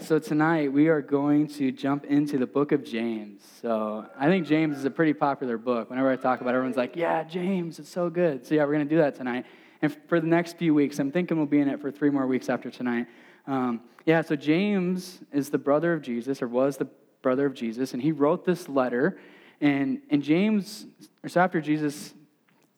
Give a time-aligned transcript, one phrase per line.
[0.00, 3.42] So tonight we are going to jump into the book of James.
[3.60, 5.90] So I think James is a pretty popular book.
[5.90, 8.46] Whenever I talk about it, everyone's like, yeah, James, it's so good.
[8.46, 9.44] So yeah, we're going to do that tonight.
[9.82, 12.28] And for the next few weeks, I'm thinking we'll be in it for three more
[12.28, 13.06] weeks after tonight.
[13.48, 16.88] Um, yeah, so James is the brother of Jesus, or was the
[17.20, 19.18] brother of Jesus, and he wrote this letter.
[19.60, 20.86] And, and James,
[21.26, 22.14] so after Jesus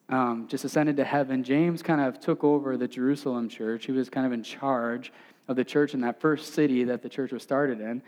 [0.09, 3.84] um, just ascended to heaven, James kind of took over the Jerusalem church.
[3.84, 5.12] He was kind of in charge
[5.51, 8.01] of the church in that first city that the church was started in.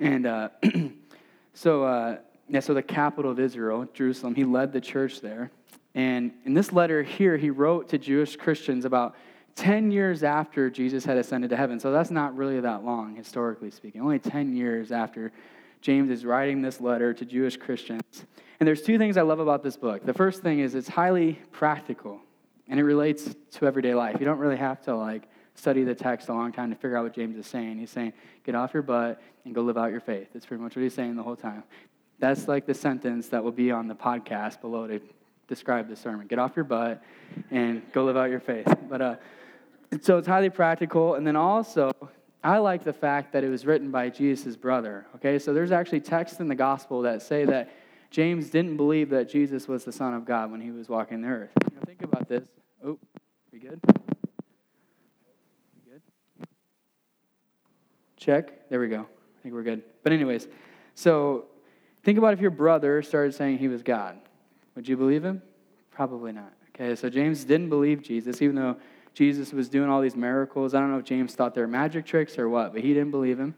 [0.00, 0.48] And uh,
[1.54, 2.16] so, uh,
[2.48, 5.50] yeah, so the capital of Israel, Jerusalem, he led the church there.
[5.94, 9.14] And in this letter here, he wrote to Jewish Christians about
[9.56, 11.78] 10 years after Jesus had ascended to heaven.
[11.78, 14.00] So that's not really that long, historically speaking.
[14.00, 15.32] Only 10 years after
[15.82, 18.24] James is writing this letter to Jewish Christians.
[18.58, 20.06] And there's two things I love about this book.
[20.06, 22.20] The first thing is it's highly practical
[22.68, 24.16] and it relates to everyday life.
[24.18, 27.04] You don't really have to like study the text a long time to figure out
[27.04, 27.78] what James is saying.
[27.78, 28.12] He's saying,
[28.44, 30.28] get off your butt and go live out your faith.
[30.32, 31.64] That's pretty much what he's saying the whole time.
[32.18, 35.00] That's like the sentence that will be on the podcast below to
[35.48, 36.26] describe the sermon.
[36.26, 37.02] Get off your butt
[37.50, 38.66] and go live out your faith.
[38.88, 39.16] But uh,
[40.00, 41.14] so it's highly practical.
[41.14, 41.92] And then also,
[42.42, 45.06] I like the fact that it was written by Jesus' brother.
[45.16, 47.70] Okay, so there's actually texts in the gospel that say that
[48.10, 51.28] James didn't believe that Jesus was the Son of God when he was walking the
[51.28, 51.50] earth.
[51.84, 52.44] Think about this.
[52.84, 52.98] Oh,
[53.52, 53.80] we good?
[58.26, 58.68] Check.
[58.68, 59.02] There we go.
[59.02, 59.84] I think we're good.
[60.02, 60.48] But, anyways,
[60.96, 61.44] so
[62.02, 64.18] think about if your brother started saying he was God.
[64.74, 65.40] Would you believe him?
[65.92, 66.52] Probably not.
[66.74, 68.78] Okay, so James didn't believe Jesus, even though
[69.14, 70.74] Jesus was doing all these miracles.
[70.74, 73.12] I don't know if James thought they were magic tricks or what, but he didn't
[73.12, 73.54] believe him.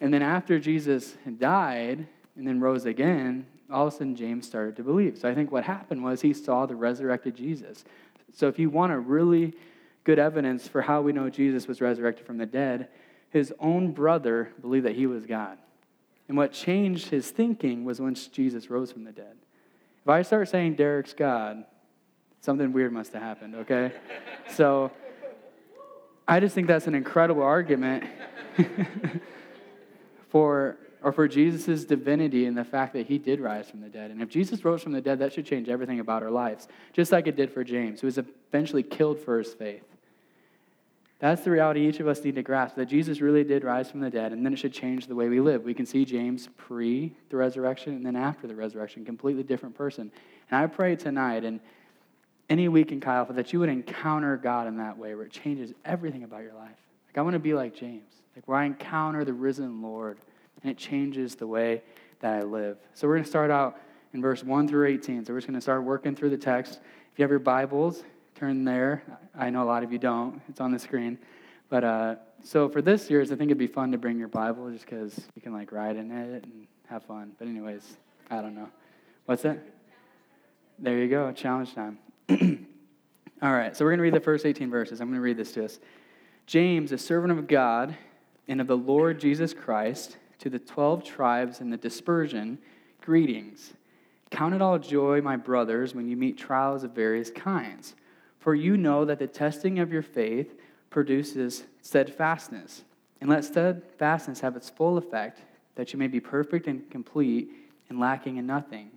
[0.00, 2.04] And then after Jesus died
[2.36, 5.16] and then rose again, all of a sudden James started to believe.
[5.16, 7.84] So I think what happened was he saw the resurrected Jesus.
[8.34, 9.54] So if you want a really
[10.02, 12.88] good evidence for how we know Jesus was resurrected from the dead,
[13.30, 15.58] his own brother believed that he was God.
[16.28, 19.36] And what changed his thinking was once Jesus rose from the dead.
[20.02, 21.64] If I start saying Derek's God,
[22.40, 23.92] something weird must have happened, okay?
[24.54, 24.90] so
[26.26, 28.04] I just think that's an incredible argument
[30.28, 34.10] for or for Jesus' divinity and the fact that he did rise from the dead.
[34.10, 37.12] And if Jesus rose from the dead, that should change everything about our lives, just
[37.12, 39.84] like it did for James, who was eventually killed for his faith.
[41.18, 44.00] That's the reality each of us need to grasp that Jesus really did rise from
[44.00, 45.64] the dead, and then it should change the way we live.
[45.64, 50.12] We can see James pre the resurrection and then after the resurrection, completely different person.
[50.50, 51.58] And I pray tonight and
[52.48, 55.32] any week in Chi Alpha that you would encounter God in that way where it
[55.32, 56.76] changes everything about your life.
[57.08, 60.18] Like I want to be like James, like where I encounter the risen Lord
[60.62, 61.82] and it changes the way
[62.20, 62.78] that I live.
[62.94, 63.78] So we're going to start out
[64.14, 65.24] in verse 1 through 18.
[65.24, 66.80] So we're just going to start working through the text.
[67.12, 68.02] If you have your Bibles,
[68.38, 69.02] turn there.
[69.36, 70.40] I know a lot of you don't.
[70.48, 71.18] It's on the screen.
[71.68, 74.70] But uh, so for this year's, I think it'd be fun to bring your Bible
[74.70, 77.32] just because you can like ride in it and have fun.
[77.36, 77.96] But anyways,
[78.30, 78.68] I don't know.
[79.26, 79.58] What's that?
[80.78, 81.32] There you go.
[81.32, 81.98] Challenge time.
[83.42, 83.76] All right.
[83.76, 85.00] So we're going to read the first 18 verses.
[85.00, 85.80] I'm going to read this to us.
[86.46, 87.96] James, a servant of God
[88.46, 92.58] and of the Lord Jesus Christ, to the 12 tribes in the dispersion,
[93.00, 93.74] greetings.
[94.30, 97.96] Count it all joy, my brothers, when you meet trials of various kinds
[98.38, 100.54] for you know that the testing of your faith
[100.90, 102.84] produces steadfastness.
[103.20, 105.40] And let steadfastness have its full effect,
[105.74, 107.50] that you may be perfect and complete
[107.88, 108.90] and lacking in nothing.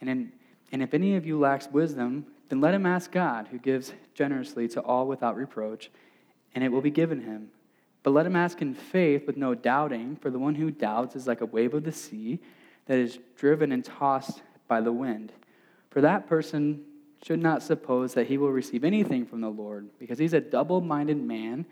[0.00, 0.32] And, in,
[0.70, 4.68] and if any of you lacks wisdom, then let him ask God, who gives generously
[4.68, 5.90] to all without reproach,
[6.54, 7.48] and it will be given him.
[8.02, 11.26] But let him ask in faith with no doubting, for the one who doubts is
[11.26, 12.38] like a wave of the sea
[12.86, 15.32] that is driven and tossed by the wind.
[15.90, 16.84] For that person
[17.24, 20.82] should not suppose that he will receive anything from the Lord, because he's a double
[20.82, 21.64] minded man,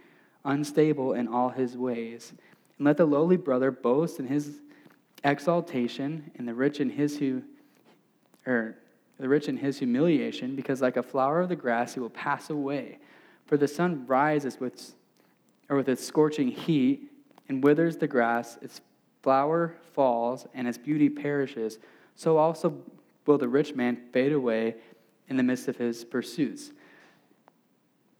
[0.46, 2.32] unstable in all his ways.
[2.78, 4.60] And let the lowly brother boast in his
[5.22, 7.42] exaltation, and the rich in his hu-
[8.46, 8.78] or
[9.18, 12.48] the rich in his humiliation, because like a flower of the grass he will pass
[12.48, 12.98] away.
[13.44, 14.94] For the sun rises with
[15.68, 17.10] or with its scorching heat
[17.50, 18.80] and withers the grass, its
[19.22, 21.78] flower falls, and its beauty perishes.
[22.16, 22.74] So also
[23.26, 24.76] will the rich man fade away
[25.32, 26.70] in the midst of his pursuits.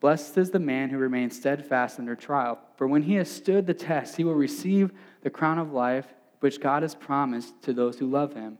[0.00, 3.75] Blessed is the man who remains steadfast under trial, for when he has stood the
[3.75, 4.91] test, he will receive
[5.23, 6.06] the crown of life
[6.41, 8.59] which God has promised to those who love him.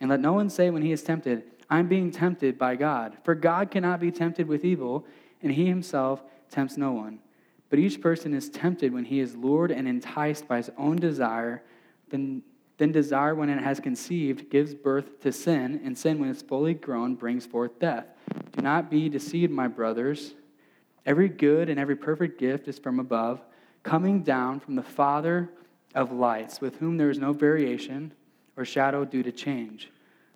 [0.00, 3.16] And let no one say when he is tempted, I'm being tempted by God.
[3.24, 5.06] For God cannot be tempted with evil,
[5.40, 7.20] and he himself tempts no one.
[7.70, 11.62] But each person is tempted when he is lured and enticed by his own desire.
[12.10, 12.42] Then
[12.82, 16.74] then desire, when it has conceived, gives birth to sin, and sin, when it's fully
[16.74, 18.06] grown, brings forth death.
[18.50, 20.34] Do not be deceived, my brothers.
[21.06, 23.40] Every good and every perfect gift is from above,
[23.84, 25.48] coming down from the Father
[25.94, 28.14] of lights, with whom there is no variation
[28.56, 29.92] or shadow due to change.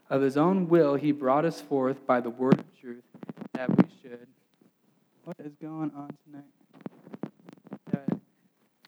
[0.09, 3.03] Of his own will, he brought us forth by the word of truth,
[3.55, 4.29] that we should.
[5.25, 7.33] What is going on tonight?
[7.91, 8.21] That,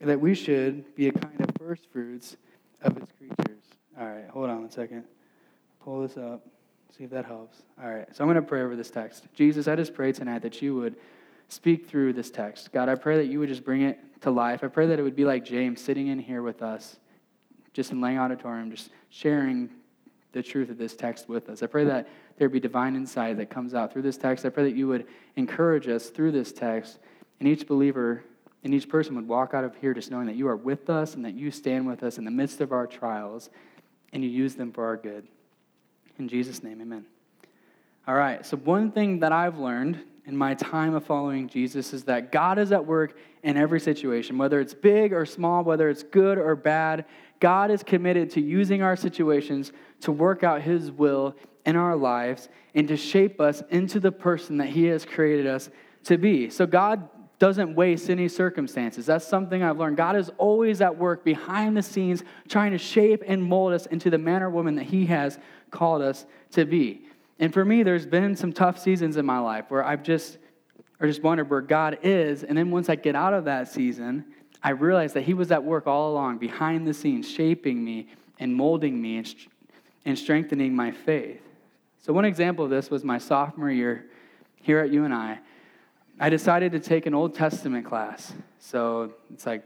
[0.01, 2.37] that we should be a kind of first fruits
[2.83, 3.63] of its creatures.
[3.99, 5.05] All right, hold on a second.
[5.83, 6.47] Pull this up,
[6.97, 7.63] see if that helps.
[7.83, 9.27] All right, so I'm going to pray over this text.
[9.35, 10.97] Jesus, I just pray tonight that you would
[11.49, 12.73] speak through this text.
[12.73, 14.63] God, I pray that you would just bring it to life.
[14.63, 16.97] I pray that it would be like James sitting in here with us,
[17.73, 19.71] just in Lang Auditorium, just sharing
[20.33, 21.63] the truth of this text with us.
[21.63, 24.45] I pray that there be divine insight that comes out through this text.
[24.45, 26.99] I pray that you would encourage us through this text,
[27.41, 28.23] and each believer
[28.65, 31.15] and each person would walk out of here just knowing that you are with us
[31.15, 33.51] and that you stand with us in the midst of our trials,
[34.13, 35.27] and you use them for our good.
[36.19, 37.05] In Jesus' name, amen.
[38.07, 42.05] All right, so one thing that I've learned in my time of following Jesus is
[42.05, 46.03] that God is at work in every situation, whether it's big or small, whether it's
[46.03, 47.05] good or bad.
[47.41, 51.35] God is committed to using our situations to work out His will
[51.65, 55.71] in our lives and to shape us into the person that He has created us
[56.05, 56.51] to be.
[56.51, 57.09] So, God
[57.39, 59.07] doesn't waste any circumstances.
[59.07, 59.97] That's something I've learned.
[59.97, 64.11] God is always at work behind the scenes, trying to shape and mold us into
[64.11, 65.39] the man or woman that He has
[65.71, 67.03] called us to be.
[67.39, 70.39] And for me, there's been some tough seasons in my life where I've just,
[70.99, 72.43] or just wondered where God is.
[72.43, 74.25] And then once I get out of that season,
[74.61, 78.09] I realized that He was at work all along, behind the scenes, shaping me
[78.41, 79.35] and molding me and,
[80.05, 81.41] and strengthening my faith.
[82.01, 84.07] So, one example of this was my sophomore year
[84.61, 85.39] here at UNI.
[86.21, 88.33] I decided to take an Old Testament class.
[88.59, 89.65] So, it's like,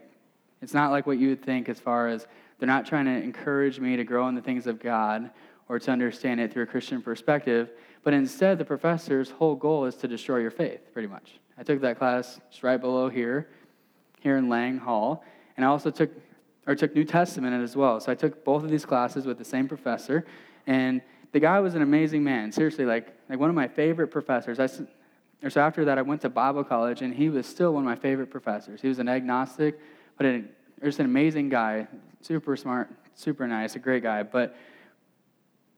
[0.60, 2.26] it's not like what you would think as far as
[2.58, 5.30] they're not trying to encourage me to grow in the things of God
[5.68, 7.70] or to understand it through a Christian perspective,
[8.04, 11.38] but instead, the professor's whole goal is to destroy your faith, pretty much.
[11.56, 13.48] I took that class just right below here,
[14.20, 15.24] here in Lang Hall,
[15.56, 16.10] and I also took
[16.66, 17.98] or took New Testament as well.
[17.98, 20.24] So I took both of these classes with the same professor,
[20.66, 21.00] and
[21.32, 22.52] the guy was an amazing man.
[22.52, 24.60] Seriously, like like one of my favorite professors.
[24.60, 24.68] I
[25.50, 27.96] so after that, I went to Bible college, and he was still one of my
[27.96, 28.80] favorite professors.
[28.80, 29.78] He was an agnostic,
[30.16, 30.48] but an,
[30.82, 31.88] just an amazing guy,
[32.20, 34.22] super smart, super nice, a great guy.
[34.22, 34.54] But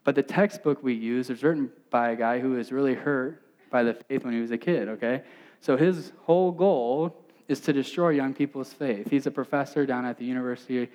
[0.04, 3.82] but the textbook we use is written by a guy who was really hurt by
[3.82, 5.22] the faith when he was a kid, okay?
[5.60, 9.10] So his whole goal is to destroy young people's faith.
[9.10, 10.90] He's a professor down at the University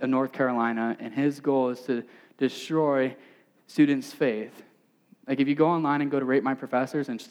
[0.00, 2.02] of North Carolina, and his goal is to
[2.38, 3.14] destroy
[3.66, 4.62] students' faith.
[5.28, 7.22] Like if you go online and go to rate my professors and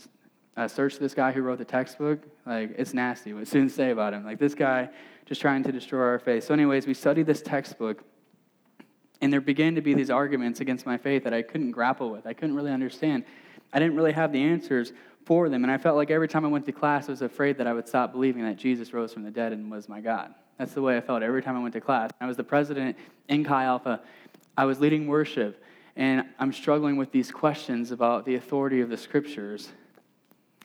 [0.57, 4.13] uh, search this guy who wrote the textbook, like it's nasty what students say about
[4.13, 4.23] him.
[4.23, 4.89] Like this guy
[5.25, 6.43] just trying to destroy our faith.
[6.45, 8.03] So, anyways, we studied this textbook
[9.21, 12.27] and there began to be these arguments against my faith that I couldn't grapple with.
[12.27, 13.23] I couldn't really understand.
[13.73, 14.93] I didn't really have the answers
[15.25, 15.63] for them.
[15.63, 17.73] And I felt like every time I went to class, I was afraid that I
[17.73, 20.33] would stop believing that Jesus rose from the dead and was my God.
[20.57, 22.11] That's the way I felt every time I went to class.
[22.21, 22.97] I was the president
[23.27, 24.01] in Chi Alpha.
[24.57, 25.61] I was leading worship,
[25.97, 29.69] and I'm struggling with these questions about the authority of the scriptures.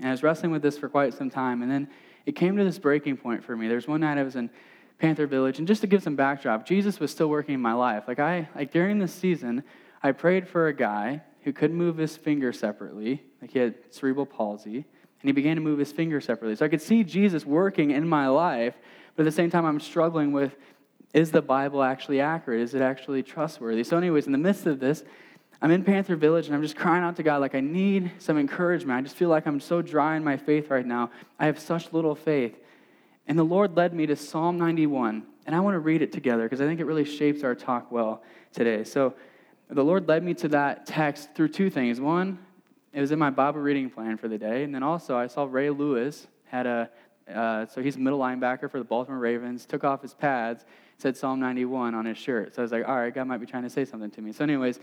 [0.01, 1.63] And I was wrestling with this for quite some time.
[1.63, 1.89] And then
[2.27, 3.69] it came to this breaking point for me.
[3.69, 4.51] There's one night I was in
[4.99, 5.59] Panther Village.
[5.59, 8.05] And just to give some backdrop, Jesus was still working in my life.
[8.09, 9.63] Like I like during this season,
[10.03, 14.27] I prayed for a guy who couldn't move his finger separately, like he had cerebral
[14.27, 16.57] palsy, and he began to move his finger separately.
[16.57, 18.75] So I could see Jesus working in my life,
[19.17, 20.55] but at the same time I'm struggling with
[21.13, 22.61] is the Bible actually accurate?
[22.61, 23.83] Is it actually trustworthy?
[23.83, 25.03] So, anyways, in the midst of this,
[25.63, 28.39] I'm in Panther Village and I'm just crying out to God, like, I need some
[28.39, 28.99] encouragement.
[28.99, 31.11] I just feel like I'm so dry in my faith right now.
[31.39, 32.59] I have such little faith.
[33.27, 35.25] And the Lord led me to Psalm 91.
[35.47, 37.93] And I want to read it together because I think it really shapes our talk
[37.93, 38.85] well today.
[38.85, 39.15] So
[39.69, 42.01] the Lord led me to that text through two things.
[42.01, 42.39] One,
[42.93, 44.65] it was in my Bible reading plan for the day.
[44.65, 46.91] And then also, I saw Ray Lewis had a,
[47.33, 50.65] uh, so he's a middle linebacker for the Baltimore Ravens, took off his pads,
[50.99, 52.55] said Psalm 91 on his shirt.
[52.55, 54.33] So I was like, all right, God might be trying to say something to me.
[54.33, 54.81] So, anyways,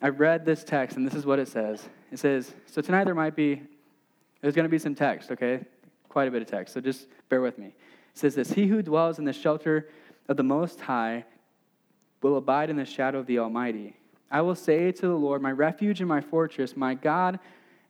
[0.00, 1.88] I read this text, and this is what it says.
[2.12, 3.62] It says, so tonight there might be,
[4.40, 5.64] there's going to be some text, okay?
[6.08, 6.74] Quite a bit of text.
[6.74, 7.74] So just bear with me It
[8.14, 9.88] says this He who dwells in the shelter
[10.28, 11.24] of the Most High
[12.22, 13.96] will abide in the shadow of the Almighty.
[14.30, 17.38] I will say to the Lord, my refuge and my fortress, my God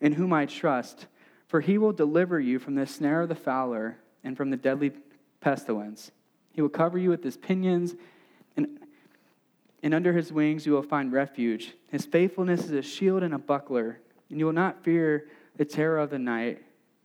[0.00, 1.06] in whom I trust,
[1.46, 4.92] for he will deliver you from the snare of the fowler and from the deadly
[5.40, 6.12] pestilence.
[6.52, 7.94] He will cover you with his pinions,
[9.82, 11.74] and under his wings you will find refuge.
[11.90, 15.98] His faithfulness is a shield and a buckler, and you will not fear the terror
[15.98, 16.62] of the night,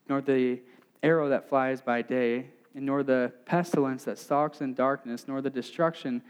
[0.10, 0.60] nor the
[1.02, 5.50] arrow that flies by day, and nor the pestilence that stalks in darkness, nor the
[5.50, 6.22] destruction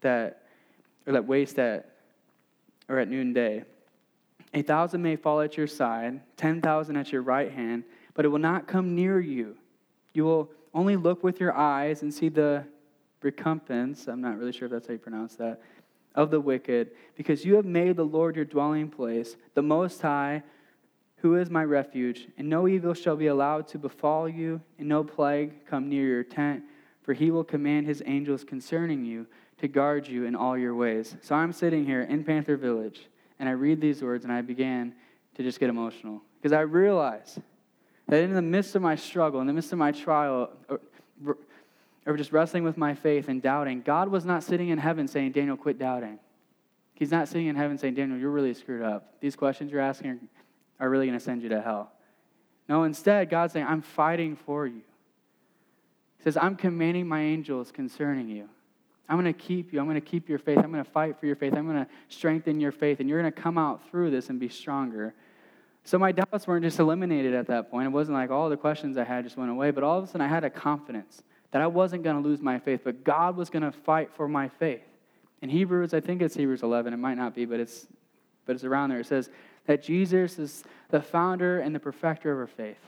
[0.00, 0.42] that
[1.06, 1.90] or that waste at
[2.88, 3.64] or at noonday.
[4.54, 7.84] A thousand may fall at your side, ten thousand at your right hand,
[8.14, 9.56] but it will not come near you.
[10.12, 12.64] You will only look with your eyes and see the
[13.22, 15.60] recompense, I'm not really sure if that's how you pronounce that,
[16.16, 20.42] of the wicked, because you have made the Lord your dwelling place, the Most High,
[21.18, 25.04] who is my refuge, and no evil shall be allowed to befall you, and no
[25.04, 26.64] plague come near your tent,
[27.02, 29.26] for he will command his angels concerning you
[29.58, 31.16] to guard you in all your ways.
[31.22, 33.08] So I'm sitting here in Panther Village,
[33.38, 34.94] and I read these words, and I began
[35.36, 37.38] to just get emotional, because I realize
[38.08, 40.50] that in the midst of my struggle, in the midst of my trial,
[42.06, 45.32] or, just wrestling with my faith and doubting, God was not sitting in heaven saying,
[45.32, 46.18] Daniel, quit doubting.
[46.94, 49.14] He's not sitting in heaven saying, Daniel, you're really screwed up.
[49.20, 50.28] These questions you're asking
[50.80, 51.92] are really going to send you to hell.
[52.68, 54.82] No, instead, God's saying, I'm fighting for you.
[56.18, 58.48] He says, I'm commanding my angels concerning you.
[59.08, 59.78] I'm going to keep you.
[59.78, 60.58] I'm going to keep your faith.
[60.58, 61.54] I'm going to fight for your faith.
[61.54, 62.98] I'm going to strengthen your faith.
[62.98, 65.14] And you're going to come out through this and be stronger.
[65.84, 67.86] So my doubts weren't just eliminated at that point.
[67.86, 70.06] It wasn't like all the questions I had just went away, but all of a
[70.08, 73.36] sudden I had a confidence that I wasn't going to lose my faith, but God
[73.36, 74.82] was going to fight for my faith.
[75.42, 77.86] In Hebrews, I think it's Hebrews 11, it might not be, but it's,
[78.46, 79.00] but it's around there.
[79.00, 79.30] It says
[79.66, 82.78] that Jesus is the founder and the perfecter of our faith.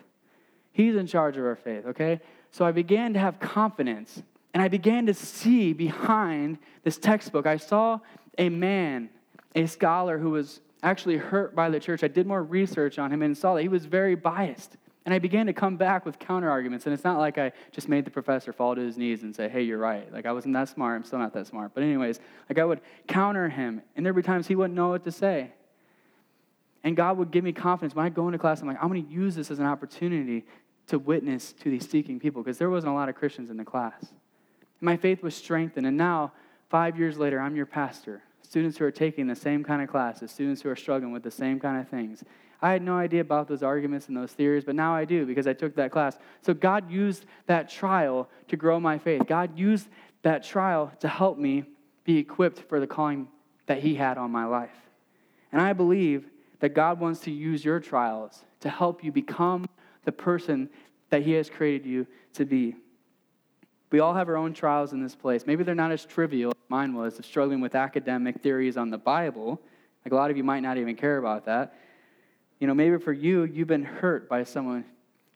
[0.72, 2.20] He's in charge of our faith, okay?
[2.50, 4.22] So I began to have confidence,
[4.54, 7.46] and I began to see behind this textbook.
[7.46, 8.00] I saw
[8.38, 9.10] a man,
[9.54, 12.04] a scholar who was actually hurt by the church.
[12.04, 14.76] I did more research on him and saw that he was very biased.
[15.08, 16.84] And I began to come back with counter arguments.
[16.84, 19.48] And it's not like I just made the professor fall to his knees and say,
[19.48, 20.12] hey, you're right.
[20.12, 20.96] Like, I wasn't that smart.
[20.96, 21.70] I'm still not that smart.
[21.72, 23.80] But, anyways, like, I would counter him.
[23.96, 25.52] And there would be times he wouldn't know what to say.
[26.84, 27.94] And God would give me confidence.
[27.94, 30.44] When I go into class, I'm like, I'm going to use this as an opportunity
[30.88, 33.64] to witness to these seeking people because there wasn't a lot of Christians in the
[33.64, 34.12] class.
[34.82, 35.86] My faith was strengthened.
[35.86, 36.32] And now,
[36.68, 38.20] five years later, I'm your pastor.
[38.42, 41.30] Students who are taking the same kind of classes, students who are struggling with the
[41.30, 42.22] same kind of things.
[42.60, 45.46] I had no idea about those arguments and those theories, but now I do because
[45.46, 46.18] I took that class.
[46.42, 49.22] So God used that trial to grow my faith.
[49.26, 49.88] God used
[50.22, 51.64] that trial to help me
[52.04, 53.28] be equipped for the calling
[53.66, 54.74] that He had on my life.
[55.52, 56.28] And I believe
[56.60, 59.66] that God wants to use your trials to help you become
[60.04, 60.68] the person
[61.10, 62.74] that He has created you to be.
[63.90, 65.46] We all have our own trials in this place.
[65.46, 68.98] Maybe they're not as trivial as mine was, of struggling with academic theories on the
[68.98, 69.60] Bible.
[70.04, 71.74] Like a lot of you might not even care about that.
[72.58, 74.84] You know, maybe for you, you've been hurt by someone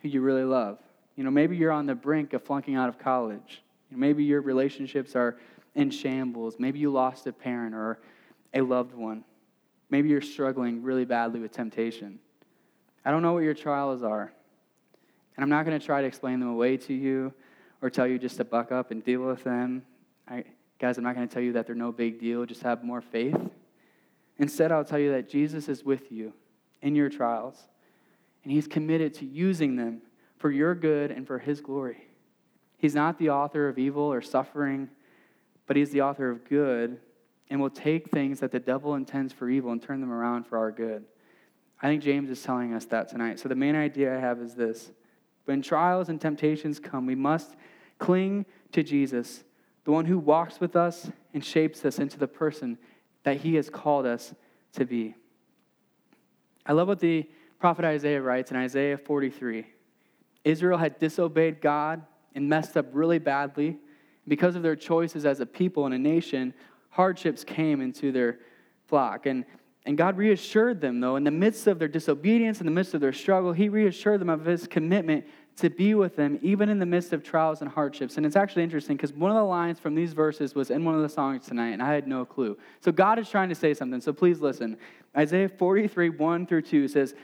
[0.01, 0.79] who you really love.
[1.17, 3.63] You know, maybe you're on the brink of flunking out of college.
[3.91, 5.39] Maybe your relationships are
[5.75, 6.57] in shambles.
[6.59, 8.01] Maybe you lost a parent or
[8.55, 9.25] a loved one.
[9.91, 12.19] Maybe you're struggling really badly with temptation.
[13.05, 14.33] I don't know what your trials are.
[15.37, 17.33] And I'm not going to try to explain them away to you
[17.81, 19.83] or tell you just to buck up and deal with them.
[20.29, 20.45] I,
[20.79, 22.47] guys, I'm not going to tell you that they're no big deal.
[22.47, 23.37] Just have more faith.
[24.39, 26.33] Instead, I'll tell you that Jesus is with you
[26.83, 27.69] in your trials,
[28.43, 30.03] and He's committed to using them
[30.37, 32.09] for your good and for His glory.
[32.77, 34.91] He's not the author of evil or suffering,
[35.67, 36.99] but He's the author of good
[37.49, 40.59] and will take things that the devil intends for evil and turn them around for
[40.59, 41.05] our good.
[41.83, 43.39] I think James is telling us that tonight.
[43.41, 44.91] So, the main idea I have is this
[45.45, 47.57] when trials and temptations come, we must
[47.99, 49.45] cling to Jesus,
[49.85, 52.79] the one who walks with us and shapes us into the person
[53.25, 54.35] that he has called us
[54.75, 55.15] to be.
[56.65, 57.29] I love what the
[57.59, 59.67] prophet Isaiah writes in Isaiah 43.
[60.45, 62.03] Israel had disobeyed God
[62.35, 63.79] and messed up really badly.
[64.29, 66.55] Because of their choices as a people and a nation,
[66.91, 68.39] hardships came into their
[68.87, 69.27] flock.
[69.27, 69.45] And,
[69.85, 73.01] and God reassured them, though, in the midst of their disobedience, in the midst of
[73.01, 75.25] their struggle, He reassured them of His commitment
[75.57, 78.17] to be with them, even in the midst of trials and hardships.
[78.17, 80.95] And it's actually interesting because one of the lines from these verses was in one
[80.95, 82.57] of the songs tonight, and I had no clue.
[82.81, 84.79] So God is trying to say something, so please listen.
[85.17, 87.15] Isaiah 43, 1 through 2 says,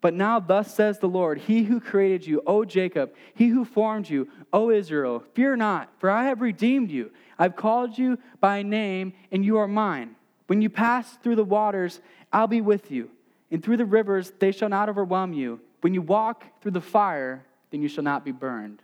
[0.00, 4.08] But now, thus says the Lord, He who created you, O Jacob, He who formed
[4.08, 7.10] you, O Israel, fear not, for I have redeemed you.
[7.38, 10.14] I've called you by name, and you are mine.
[10.46, 12.00] When you pass through the waters,
[12.32, 13.10] I'll be with you,
[13.50, 15.60] and through the rivers, they shall not overwhelm you.
[15.80, 18.82] When you walk through the fire, then you shall not be burned.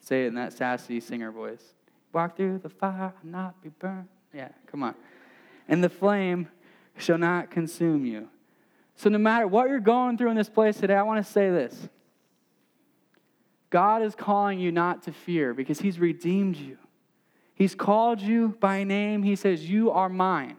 [0.00, 1.74] Say it in that sassy singer voice.
[2.12, 4.08] Walk through the fire, and not be burned.
[4.32, 4.94] Yeah, come on.
[5.68, 6.48] And the flame
[6.96, 8.28] shall not consume you.
[8.94, 11.50] So, no matter what you're going through in this place today, I want to say
[11.50, 11.88] this
[13.68, 16.78] God is calling you not to fear because He's redeemed you.
[17.54, 19.24] He's called you by name.
[19.24, 20.56] He says, You are mine.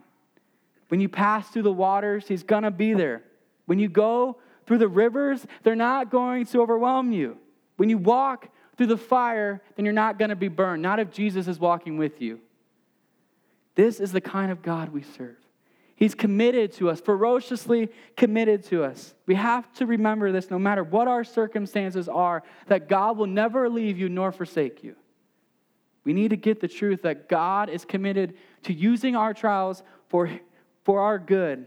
[0.88, 3.22] When you pass through the waters, He's going to be there.
[3.64, 4.36] When you go
[4.70, 7.36] through the rivers, they're not going to overwhelm you.
[7.76, 11.10] When you walk through the fire, then you're not going to be burned, not if
[11.10, 12.38] Jesus is walking with you.
[13.74, 15.38] This is the kind of God we serve.
[15.96, 19.12] He's committed to us, ferociously committed to us.
[19.26, 23.68] We have to remember this no matter what our circumstances are, that God will never
[23.68, 24.94] leave you nor forsake you.
[26.04, 30.30] We need to get the truth that God is committed to using our trials for,
[30.84, 31.66] for our good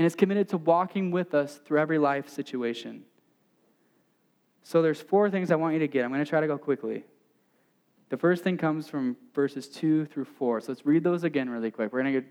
[0.00, 3.02] and is committed to walking with us through every life situation.
[4.62, 6.06] So there's four things I want you to get.
[6.06, 7.04] I'm going to try to go quickly.
[8.08, 10.62] The first thing comes from verses 2 through 4.
[10.62, 11.92] So let's read those again really quick.
[11.92, 12.24] We're going to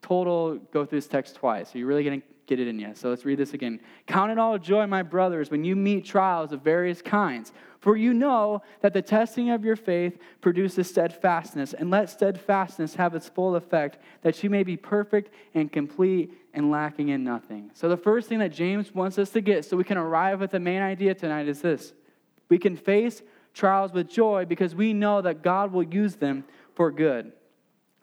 [0.00, 1.70] total go through this text twice.
[1.70, 2.92] So you're really going to get it in you.
[2.94, 3.80] So let's read this again.
[4.06, 7.52] Count it all joy, my brothers, when you meet trials of various kinds.
[7.80, 13.14] For you know that the testing of your faith produces steadfastness, and let steadfastness have
[13.14, 17.70] its full effect, that you may be perfect and complete and lacking in nothing.
[17.74, 20.50] So the first thing that James wants us to get so we can arrive at
[20.50, 21.92] the main idea tonight is this.
[22.48, 23.22] We can face
[23.54, 27.32] trials with joy because we know that God will use them for good.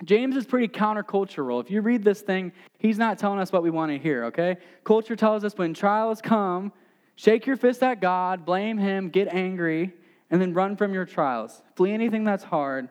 [0.03, 1.61] James is pretty countercultural.
[1.61, 4.57] If you read this thing, he's not telling us what we want to hear, okay?
[4.83, 6.73] Culture tells us when trials come,
[7.15, 9.93] shake your fist at God, blame him, get angry,
[10.29, 11.61] and then run from your trials.
[11.75, 12.89] Flee anything that's hard,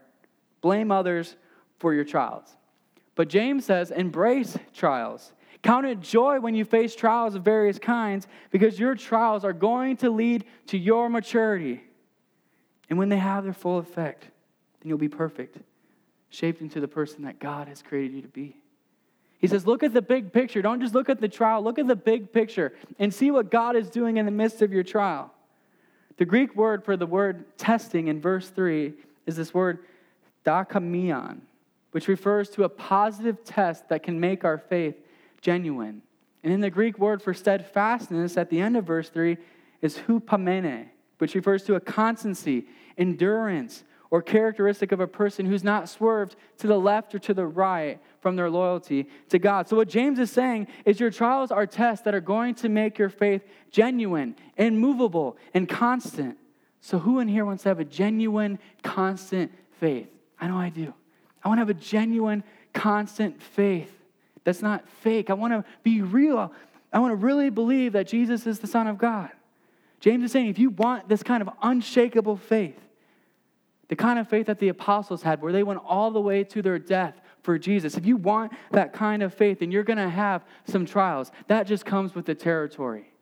[0.60, 1.36] blame others
[1.78, 2.56] for your trials.
[3.14, 5.32] But James says, embrace trials.
[5.62, 9.96] Count it joy when you face trials of various kinds because your trials are going
[9.98, 11.82] to lead to your maturity.
[12.88, 15.58] And when they have their full effect, then you'll be perfect
[16.32, 18.56] shaped into the person that God has created you to be.
[19.38, 20.62] He says, Look at the big picture.
[20.62, 23.76] Don't just look at the trial, look at the big picture and see what God
[23.76, 25.30] is doing in the midst of your trial.
[26.16, 28.94] The Greek word for the word testing in verse 3
[29.26, 29.80] is this word
[30.44, 31.40] dokimion,
[31.90, 34.96] which refers to a positive test that can make our faith
[35.40, 36.02] genuine.
[36.42, 39.36] And in the Greek word for steadfastness at the end of verse 3
[39.82, 45.88] is hupomone, which refers to a constancy, endurance, or characteristic of a person who's not
[45.88, 49.66] swerved to the left or to the right from their loyalty to God.
[49.66, 52.98] So, what James is saying is your trials are tests that are going to make
[52.98, 56.36] your faith genuine and movable and constant.
[56.82, 59.50] So, who in here wants to have a genuine, constant
[59.80, 60.08] faith?
[60.38, 60.92] I know I do.
[61.42, 63.90] I want to have a genuine, constant faith
[64.44, 65.30] that's not fake.
[65.30, 66.52] I want to be real.
[66.92, 69.30] I want to really believe that Jesus is the Son of God.
[70.00, 72.78] James is saying if you want this kind of unshakable faith,
[73.92, 76.62] the kind of faith that the apostles had, where they went all the way to
[76.62, 77.94] their death for Jesus.
[77.94, 81.30] If you want that kind of faith, then you're going to have some trials.
[81.48, 83.12] That just comes with the territory.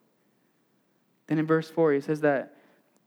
[1.26, 2.54] Then in verse 4, he says that,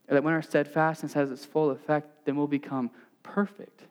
[0.10, 2.92] that when our steadfastness has its full effect, then we'll become
[3.24, 3.84] perfect.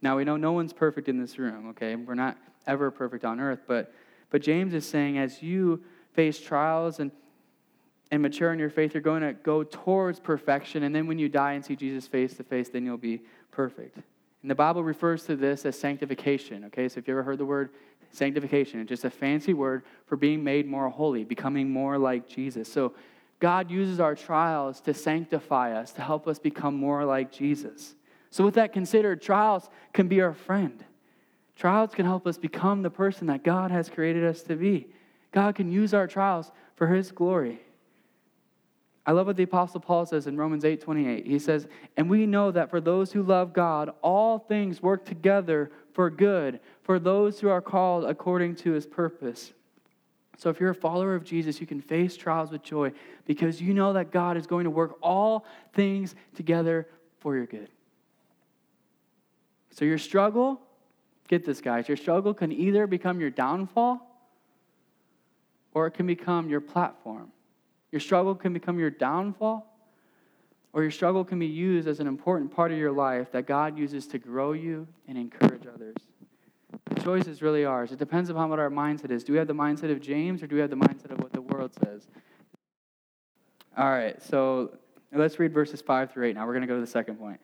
[0.00, 1.96] Now, we know no one's perfect in this room, okay?
[1.96, 3.92] We're not ever perfect on earth, but,
[4.30, 5.82] but James is saying as you
[6.12, 7.10] face trials and
[8.10, 10.84] and mature in your faith, you're going to go towards perfection.
[10.84, 13.96] And then when you die and see Jesus face to face, then you'll be perfect.
[14.42, 16.64] And the Bible refers to this as sanctification.
[16.66, 17.70] Okay, so if you ever heard the word
[18.12, 22.72] sanctification, it's just a fancy word for being made more holy, becoming more like Jesus.
[22.72, 22.94] So
[23.40, 27.94] God uses our trials to sanctify us, to help us become more like Jesus.
[28.30, 30.84] So, with that considered, trials can be our friend.
[31.54, 34.88] Trials can help us become the person that God has created us to be.
[35.32, 37.60] God can use our trials for His glory.
[39.06, 41.26] I love what the Apostle Paul says in Romans 8 28.
[41.26, 45.70] He says, And we know that for those who love God, all things work together
[45.92, 49.52] for good, for those who are called according to his purpose.
[50.38, 52.92] So if you're a follower of Jesus, you can face trials with joy
[53.24, 56.88] because you know that God is going to work all things together
[57.20, 57.70] for your good.
[59.70, 60.60] So your struggle,
[61.28, 64.00] get this, guys, your struggle can either become your downfall
[65.72, 67.30] or it can become your platform.
[67.96, 69.74] Your struggle can become your downfall,
[70.74, 73.78] or your struggle can be used as an important part of your life that God
[73.78, 75.96] uses to grow you and encourage others.
[76.90, 77.92] The choice is really ours.
[77.92, 79.24] It depends upon what our mindset is.
[79.24, 81.32] Do we have the mindset of James, or do we have the mindset of what
[81.32, 82.06] the world says?
[83.78, 84.72] All right, so
[85.10, 86.34] let's read verses 5 through 8.
[86.34, 87.40] Now we're going to go to the second point.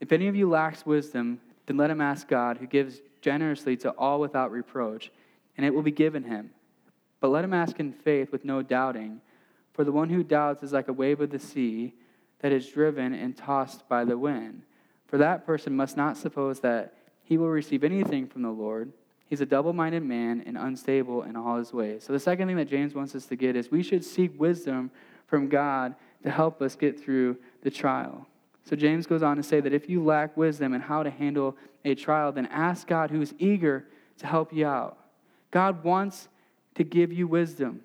[0.00, 3.90] If any of you lacks wisdom, then let him ask God, who gives generously to
[3.90, 5.10] all without reproach,
[5.58, 6.52] and it will be given him.
[7.20, 9.20] But let him ask in faith with no doubting.
[9.80, 11.94] For the one who doubts is like a wave of the sea
[12.40, 14.60] that is driven and tossed by the wind.
[15.06, 18.92] For that person must not suppose that he will receive anything from the Lord.
[19.24, 22.04] He's a double minded man and unstable in all his ways.
[22.04, 24.90] So, the second thing that James wants us to get is we should seek wisdom
[25.26, 28.26] from God to help us get through the trial.
[28.66, 31.56] So, James goes on to say that if you lack wisdom in how to handle
[31.86, 33.86] a trial, then ask God, who is eager
[34.18, 34.98] to help you out.
[35.50, 36.28] God wants
[36.74, 37.80] to give you wisdom.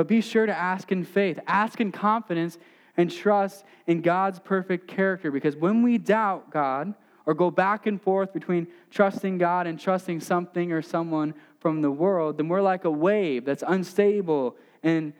[0.00, 2.56] But be sure to ask in faith, ask in confidence,
[2.96, 5.30] and trust in God's perfect character.
[5.30, 6.94] Because when we doubt God
[7.26, 11.90] or go back and forth between trusting God and trusting something or someone from the
[11.90, 15.12] world, then we're like a wave that's unstable and,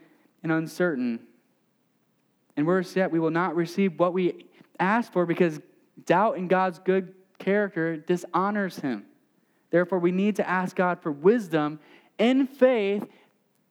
[0.43, 1.21] and uncertain.
[2.57, 4.47] And worse yet, we will not receive what we
[4.79, 5.61] ask for because
[6.07, 9.05] Doubt in God's good character dishonors him.
[9.69, 11.81] Therefore, we need to ask God for wisdom
[12.19, 13.07] in faith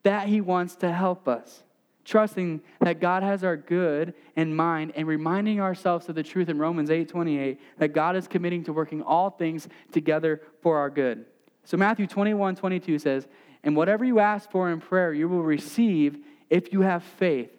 [0.04, 1.64] that he wants to help us.
[2.06, 6.58] Trusting that God has our good in mind and reminding ourselves of the truth in
[6.58, 11.26] Romans 8 28 that God is committing to working all things together for our good.
[11.66, 13.28] So, Matthew 21 22 says,
[13.64, 16.18] And whatever you ask for in prayer, you will receive
[16.50, 17.52] if you have faith.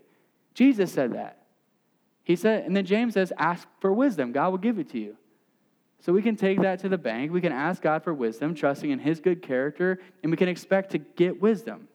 [0.54, 1.40] Jesus said that.
[2.30, 4.32] He said, and then James says, ask for wisdom.
[4.32, 5.16] God will give it to you.
[6.00, 7.32] So we can take that to the bank.
[7.32, 10.90] We can ask God for wisdom, trusting in his good character, and we can expect
[10.92, 11.88] to get wisdom.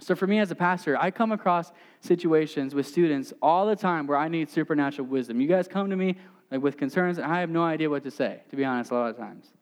[0.00, 4.06] So for me as a pastor, I come across situations with students all the time
[4.06, 5.40] where I need supernatural wisdom.
[5.40, 6.16] You guys come to me
[6.50, 8.94] like with concerns, and I have no idea what to say, to be honest, a
[8.94, 9.52] lot of times.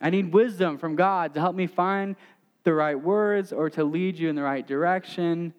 [0.00, 2.16] I need wisdom from God to help me find
[2.64, 5.52] the right words or to lead you in the right direction.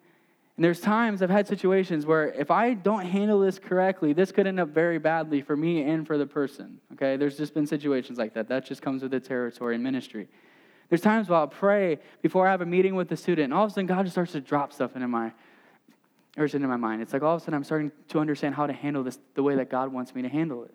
[0.56, 4.46] And there's times I've had situations where if I don't handle this correctly, this could
[4.46, 6.80] end up very badly for me and for the person.
[6.92, 7.16] Okay?
[7.16, 8.48] There's just been situations like that.
[8.48, 10.28] That just comes with the territory in ministry.
[10.92, 13.64] There's times where I'll pray before I have a meeting with a student, and all
[13.64, 15.32] of a sudden God just starts to drop stuff into my
[16.36, 17.00] or into my mind.
[17.00, 19.42] It's like all of a sudden I'm starting to understand how to handle this the
[19.42, 20.74] way that God wants me to handle it.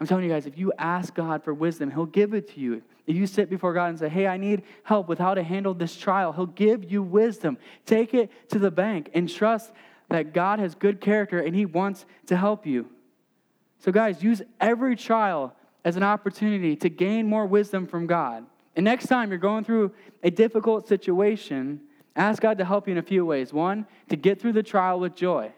[0.00, 2.80] I'm telling you guys, if you ask God for wisdom, He'll give it to you.
[3.06, 5.74] If you sit before God and say, Hey, I need help with how to handle
[5.74, 7.58] this trial, He'll give you wisdom.
[7.84, 9.70] Take it to the bank and trust
[10.08, 12.88] that God has good character and He wants to help you.
[13.80, 18.46] So, guys, use every trial as an opportunity to gain more wisdom from God.
[18.78, 21.80] And next time you're going through a difficult situation,
[22.14, 23.52] ask God to help you in a few ways.
[23.52, 25.52] One, to get through the trial with joy.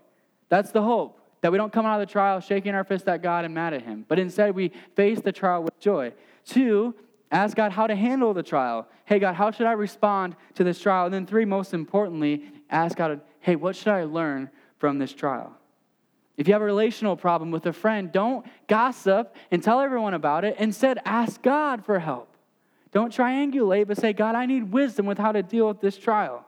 [0.48, 1.20] That's the hope.
[1.42, 3.74] That we don't come out of the trial shaking our fist at God and mad
[3.74, 6.14] at Him, but instead we face the trial with joy.
[6.46, 6.94] Two,
[7.30, 8.88] ask God how to handle the trial.
[9.04, 11.04] Hey, God, how should I respond to this trial?
[11.04, 15.54] And then three, most importantly, ask God, hey, what should I learn from this trial?
[16.38, 20.46] If you have a relational problem with a friend, don't gossip and tell everyone about
[20.46, 20.56] it.
[20.58, 22.29] Instead, ask God for help.
[22.92, 26.44] Don't triangulate, but say, God, I need wisdom with how to deal with this trial.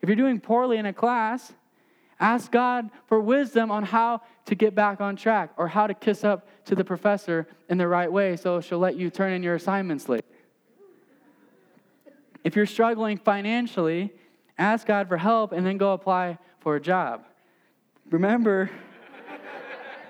[0.00, 1.52] If you're doing poorly in a class,
[2.20, 6.24] Ask God for wisdom on how to get back on track or how to kiss
[6.24, 9.54] up to the professor in the right way so she'll let you turn in your
[9.54, 10.24] assignments late.
[12.42, 14.12] If you're struggling financially,
[14.58, 17.24] ask God for help and then go apply for a job.
[18.10, 18.70] Remember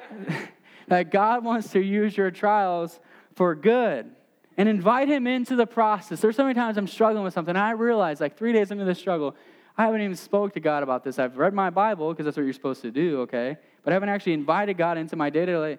[0.89, 2.99] that God wants to use your trials
[3.35, 4.11] for good
[4.59, 6.21] and invite Him into the process.
[6.21, 8.85] There's so many times I'm struggling with something, and I realize, like three days into
[8.85, 9.35] the struggle,
[9.79, 11.19] I haven't even spoke to God about this.
[11.19, 13.57] I've read my Bible because that's what you're supposed to do, okay?
[13.85, 15.79] But I haven't actually invited God into my day-to-day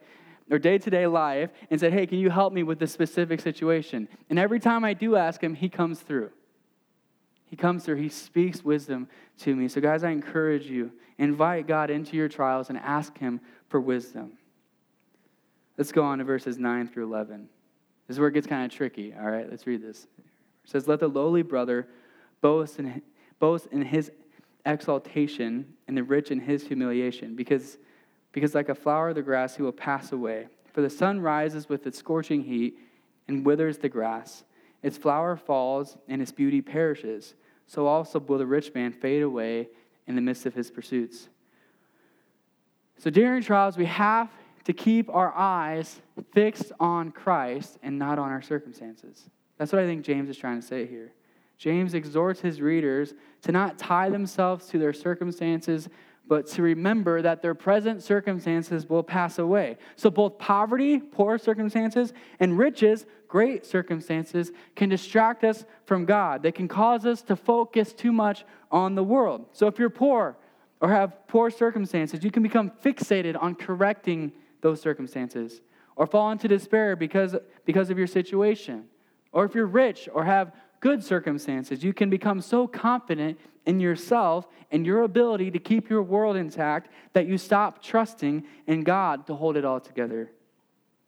[0.49, 4.39] or day-to-day life and said, "Hey, can you help me with this specific situation?" And
[4.39, 6.31] every time I do ask him, he comes through.
[7.45, 7.97] He comes through.
[7.97, 9.67] He speaks wisdom to me.
[9.67, 14.37] So guys, I encourage you, invite God into your trials and ask him for wisdom.
[15.77, 17.49] Let's go on to verses 9 through 11.
[18.09, 19.13] This is where it gets kind of tricky.
[19.13, 20.07] All right, let's read this.
[20.17, 21.87] It says, Let the lowly brother
[22.41, 23.03] boast in
[23.37, 24.11] boast in his
[24.65, 27.77] exaltation and the rich in his humiliation, because,
[28.31, 30.47] because like a flower of the grass, he will pass away.
[30.73, 32.79] For the sun rises with its scorching heat
[33.27, 34.43] and withers the grass.
[34.81, 37.35] Its flower falls and its beauty perishes.
[37.67, 39.67] So also will the rich man fade away
[40.07, 41.29] in the midst of his pursuits.
[42.97, 44.31] So during trials, we have
[44.69, 45.99] to keep our eyes
[46.31, 49.27] fixed on Christ and not on our circumstances.
[49.57, 51.11] That's what I think James is trying to say here.
[51.57, 55.89] James exhorts his readers to not tie themselves to their circumstances,
[56.27, 59.75] but to remember that their present circumstances will pass away.
[59.95, 66.43] So, both poverty, poor circumstances, and riches, great circumstances, can distract us from God.
[66.43, 69.47] They can cause us to focus too much on the world.
[69.51, 70.37] So, if you're poor
[70.79, 75.61] or have poor circumstances, you can become fixated on correcting those circumstances
[75.95, 78.85] or fall into despair because, because of your situation.
[79.31, 81.83] Or if you're rich or have good circumstances.
[81.83, 86.91] You can become so confident in yourself and your ability to keep your world intact
[87.13, 90.31] that you stop trusting in God to hold it all together.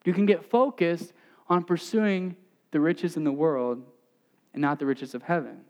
[0.04, 1.14] You can get focused
[1.48, 2.36] on pursuing
[2.72, 3.84] the riches in the world
[4.54, 5.62] and not the riches of heaven.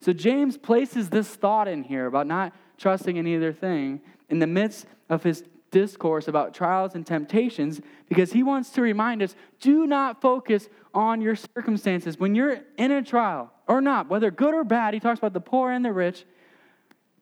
[0.00, 4.46] So James places this thought in here about not trusting in either thing in the
[4.46, 9.86] midst of his discourse about trials and temptations because he wants to remind us do
[9.86, 12.18] not focus on your circumstances.
[12.18, 15.40] When you're in a trial or not, whether good or bad, he talks about the
[15.40, 16.24] poor and the rich.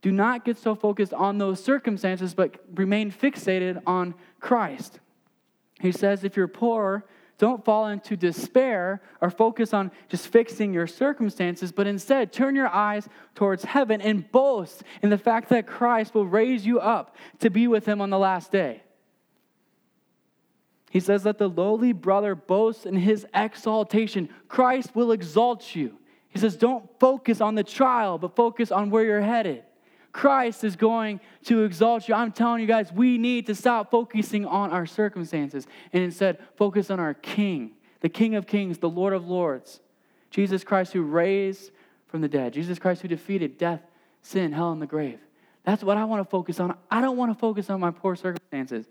[0.02, 5.00] Do not get so focused on those circumstances, but remain fixated on Christ.
[5.80, 7.04] He says, if you're poor,
[7.38, 12.68] don't fall into despair or focus on just fixing your circumstances, but instead turn your
[12.68, 17.50] eyes towards heaven and boast in the fact that Christ will raise you up to
[17.50, 18.82] be with him on the last day.
[20.90, 24.30] He says, that the lowly brother boasts in his exaltation.
[24.48, 25.98] Christ will exalt you.
[26.28, 29.62] He says, Don't focus on the trial, but focus on where you're headed.
[30.16, 32.14] Christ is going to exalt you.
[32.14, 36.90] I'm telling you guys, we need to stop focusing on our circumstances and instead focus
[36.90, 39.78] on our King, the King of Kings, the Lord of Lords,
[40.30, 41.70] Jesus Christ who raised
[42.06, 43.82] from the dead, Jesus Christ who defeated death,
[44.22, 45.18] sin, hell, and the grave.
[45.64, 46.74] That's what I want to focus on.
[46.90, 48.86] I don't want to focus on my poor circumstances.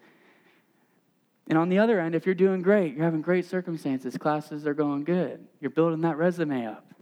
[1.47, 4.75] And on the other end, if you're doing great, you're having great circumstances, classes are
[4.75, 6.94] going good, you're building that resume up.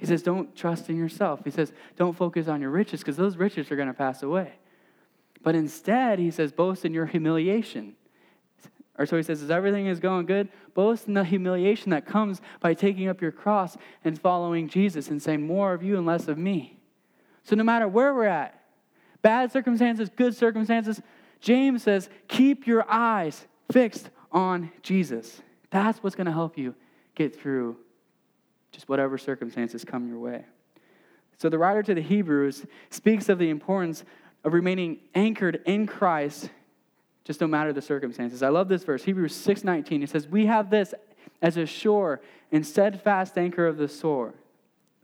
[0.00, 1.40] He says, don't trust in yourself.
[1.44, 4.54] He says, don't focus on your riches because those riches are going to pass away.
[5.42, 7.96] But instead, he says, boast in your humiliation.
[8.98, 12.40] Or so he says, as everything is going good, boast in the humiliation that comes
[12.60, 16.28] by taking up your cross and following Jesus and saying, more of you and less
[16.28, 16.78] of me.
[17.42, 18.58] So no matter where we're at,
[19.20, 21.02] bad circumstances, good circumstances,
[21.42, 25.42] James says, keep your eyes fixed on Jesus.
[25.68, 26.74] That's what's going to help you
[27.14, 27.76] get through
[28.72, 30.44] just whatever circumstances come your way.
[31.38, 34.04] So the writer to the Hebrews speaks of the importance
[34.44, 36.50] of remaining anchored in Christ
[37.24, 38.42] just no matter the circumstances.
[38.42, 40.02] I love this verse, Hebrews 6:19.
[40.02, 40.94] It says, "We have this
[41.40, 44.34] as a sure and steadfast anchor of the sword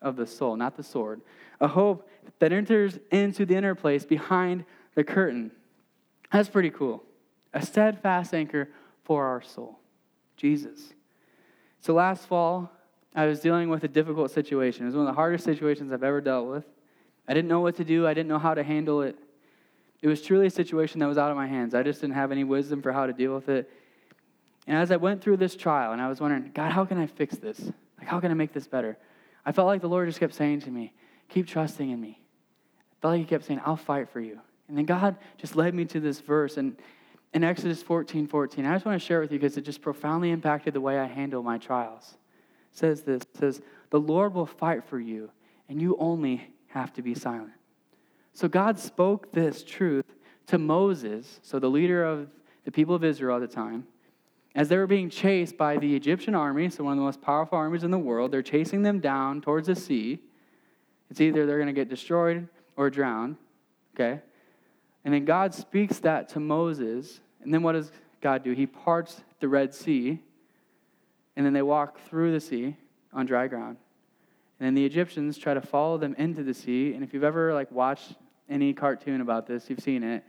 [0.03, 1.21] of the soul, not the sword,
[1.61, 5.53] a hope that enters into the inner place behind the curtain."
[6.33, 7.05] That's pretty cool
[7.55, 8.69] a steadfast anchor
[9.03, 9.79] for our soul
[10.37, 10.93] Jesus.
[11.81, 12.71] So last fall,
[13.17, 14.85] I was dealing with a difficult situation.
[14.85, 16.65] It was one of the hardest situations I've ever dealt with.
[17.27, 19.17] I didn't know what to do, I didn't know how to handle it.
[20.03, 21.75] It was truly a situation that was out of my hands.
[21.75, 23.69] I just didn't have any wisdom for how to deal with it.
[24.67, 27.07] And as I went through this trial, and I was wondering, God, how can I
[27.07, 27.61] fix this?
[27.99, 28.99] Like, how can I make this better?
[29.45, 30.93] I felt like the Lord just kept saying to me,
[31.29, 32.21] keep trusting in me.
[32.21, 34.39] I felt like He kept saying, I'll fight for you.
[34.69, 36.59] And then God just led me to this verse.
[36.59, 36.77] And
[37.33, 38.65] in Exodus 14 14.
[38.65, 40.99] I just want to share it with you because it just profoundly impacted the way
[40.99, 42.17] I handle my trials.
[42.77, 45.31] Says this says, The Lord will fight for you,
[45.69, 47.53] and you only have to be silent.
[48.33, 50.05] So God spoke this truth
[50.49, 52.29] to Moses, so the leader of
[52.65, 53.87] the people of Israel at the time,
[54.55, 57.57] as they were being chased by the Egyptian army, so one of the most powerful
[57.59, 58.31] armies in the world.
[58.31, 60.19] They're chasing them down towards the sea.
[61.11, 63.37] It's either they're going to get destroyed or drowned,
[63.95, 64.21] okay?
[65.05, 68.53] And then God speaks that to Moses and then what does God do?
[68.53, 70.21] He parts the Red Sea,
[71.37, 72.77] and then they walk through the sea
[73.13, 73.77] on dry ground.
[74.59, 76.95] And then the Egyptians try to follow them into the sea.
[76.95, 78.15] And if you've ever like watched
[78.49, 80.25] any cartoon about this, you've seen it.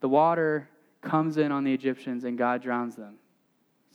[0.00, 0.68] The water
[1.02, 3.16] comes in on the Egyptians and God drowns them.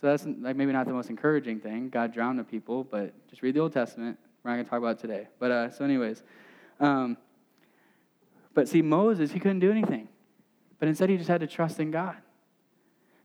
[0.01, 1.89] So that's like maybe not the most encouraging thing.
[1.89, 4.17] God drowned the people, but just read the Old Testament.
[4.43, 5.27] We're not going to talk about it today.
[5.39, 6.21] But uh, so, anyways,
[6.79, 7.17] um,
[8.53, 10.09] but see, Moses he couldn't do anything,
[10.79, 12.17] but instead he just had to trust in God.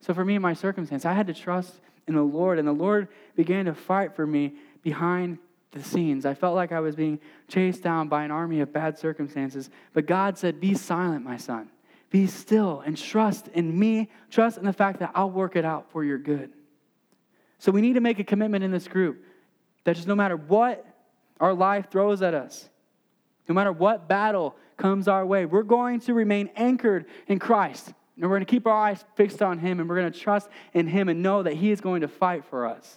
[0.00, 2.72] So for me in my circumstance, I had to trust in the Lord, and the
[2.72, 5.38] Lord began to fight for me behind
[5.72, 6.26] the scenes.
[6.26, 10.06] I felt like I was being chased down by an army of bad circumstances, but
[10.06, 11.70] God said, Be silent, my son.
[12.10, 14.10] Be still and trust in me.
[14.30, 16.50] Trust in the fact that I'll work it out for your good.
[17.58, 19.24] So we need to make a commitment in this group
[19.84, 20.84] that just no matter what
[21.38, 22.68] our life throws at us,
[23.48, 27.92] no matter what battle comes our way, we're going to remain anchored in Christ.
[28.20, 30.50] And we're going to keep our eyes fixed on Him and we're going to trust
[30.74, 32.96] in Him and know that He is going to fight for us.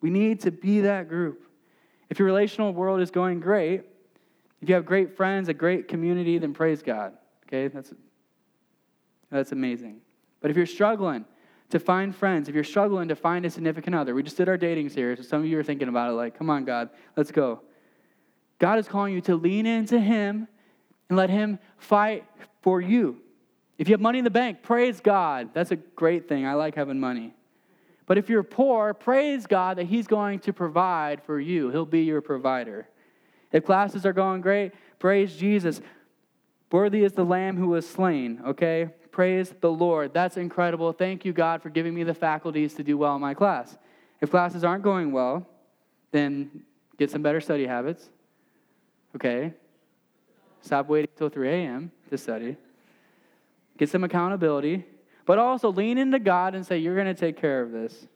[0.00, 1.42] We need to be that group.
[2.10, 3.82] If your relational world is going great,
[4.62, 7.14] if you have great friends, a great community, then praise God.
[7.46, 7.66] Okay?
[7.66, 7.92] That's,
[9.30, 10.00] that's amazing.
[10.40, 11.24] But if you're struggling
[11.70, 14.56] to find friends, if you're struggling to find a significant other, we just did our
[14.56, 17.32] dating series, so some of you are thinking about it like, come on, God, let's
[17.32, 17.62] go.
[18.60, 20.46] God is calling you to lean into Him
[21.08, 22.24] and let Him fight
[22.62, 23.20] for you.
[23.78, 25.50] If you have money in the bank, praise God.
[25.52, 26.46] That's a great thing.
[26.46, 27.34] I like having money.
[28.06, 31.70] But if you're poor, praise God that He's going to provide for you.
[31.70, 32.88] He'll be your provider.
[33.52, 35.80] If classes are going great, praise Jesus.
[36.70, 38.90] Worthy is the Lamb who was slain, okay?
[39.10, 40.12] Praise the Lord.
[40.12, 40.92] That's incredible.
[40.92, 43.76] Thank you, God, for giving me the faculties to do well in my class.
[44.20, 45.46] If classes aren't going well,
[46.12, 46.62] then
[46.98, 48.08] get some better study habits,
[49.14, 49.52] okay?
[50.60, 51.90] Stop waiting till 3 a.m.
[52.10, 52.56] to study
[53.76, 54.84] get some accountability,
[55.24, 58.06] but also lean into God and say, You're going to take care of this.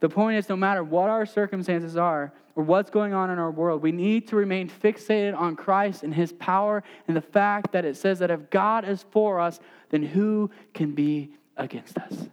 [0.00, 3.50] The point is, no matter what our circumstances are or what's going on in our
[3.50, 7.84] world, we need to remain fixated on Christ and His power and the fact that
[7.84, 12.28] it says that if God is for us, then who can be against us?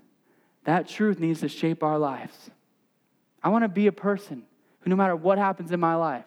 [0.64, 2.50] That truth needs to shape our lives.
[3.44, 4.44] I want to be a person
[4.82, 6.26] who, no matter what happens in my life,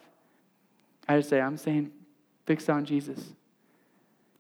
[1.09, 1.91] I just say, I'm staying
[2.47, 3.35] fixed on Jesus.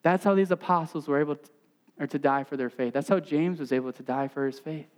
[0.02, 1.50] That's how these apostles were able to,
[1.98, 2.94] or to die for their faith.
[2.94, 4.88] That's how James was able to die for his faith.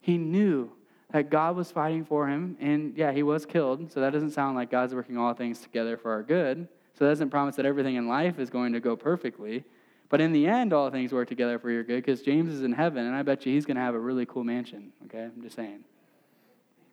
[0.00, 0.70] He knew
[1.12, 3.92] that God was fighting for him, and yeah, he was killed.
[3.92, 6.66] So that doesn't sound like God's working all things together for our good.
[6.98, 9.64] So that doesn't promise that everything in life is going to go perfectly.
[10.08, 12.72] But in the end, all things work together for your good because James is in
[12.72, 14.92] heaven, and I bet you he's going to have a really cool mansion.
[15.06, 15.84] Okay, I'm just saying.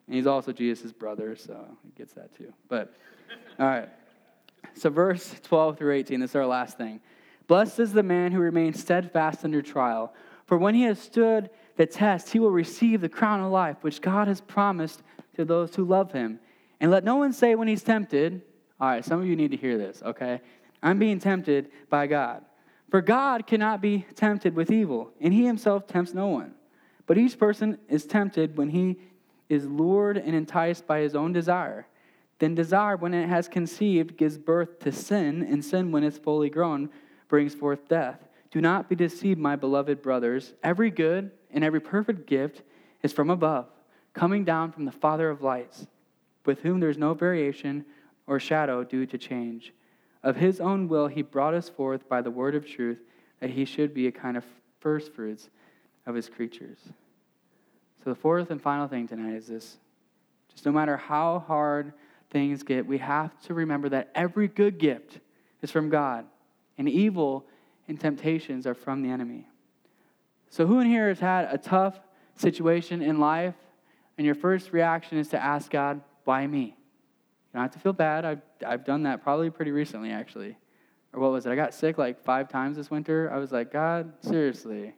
[0.07, 2.53] And he's also Jesus' brother, so he gets that too.
[2.67, 2.93] But,
[3.59, 3.89] all right.
[4.75, 7.01] So, verse 12 through 18, this is our last thing.
[7.47, 10.13] Blessed is the man who remains steadfast under trial,
[10.45, 14.01] for when he has stood the test, he will receive the crown of life, which
[14.01, 15.01] God has promised
[15.35, 16.39] to those who love him.
[16.79, 18.41] And let no one say when he's tempted,
[18.79, 20.41] all right, some of you need to hear this, okay?
[20.81, 22.45] I'm being tempted by God.
[22.89, 26.53] For God cannot be tempted with evil, and he himself tempts no one.
[27.05, 28.97] But each person is tempted when he
[29.47, 31.87] is lured and enticed by his own desire.
[32.39, 36.49] Then desire, when it has conceived, gives birth to sin, and sin, when it's fully
[36.49, 36.89] grown,
[37.27, 38.27] brings forth death.
[38.49, 40.53] Do not be deceived, my beloved brothers.
[40.63, 42.63] Every good and every perfect gift
[43.03, 43.67] is from above,
[44.13, 45.87] coming down from the Father of lights,
[46.45, 47.85] with whom there is no variation
[48.25, 49.73] or shadow due to change.
[50.23, 53.01] Of his own will, he brought us forth by the word of truth,
[53.39, 54.45] that he should be a kind of
[54.79, 55.49] firstfruits
[56.05, 56.79] of his creatures.
[58.03, 59.77] So, the fourth and final thing tonight is this
[60.51, 61.93] just no matter how hard
[62.29, 65.19] things get, we have to remember that every good gift
[65.61, 66.25] is from God,
[66.77, 67.45] and evil
[67.87, 69.47] and temptations are from the enemy.
[70.49, 71.99] So, who in here has had a tough
[72.35, 73.55] situation in life,
[74.17, 76.61] and your first reaction is to ask God, why me?
[76.65, 76.73] You
[77.53, 78.25] don't have to feel bad.
[78.25, 80.57] I've, I've done that probably pretty recently, actually.
[81.13, 81.51] Or what was it?
[81.51, 83.31] I got sick like five times this winter.
[83.33, 84.93] I was like, God, seriously,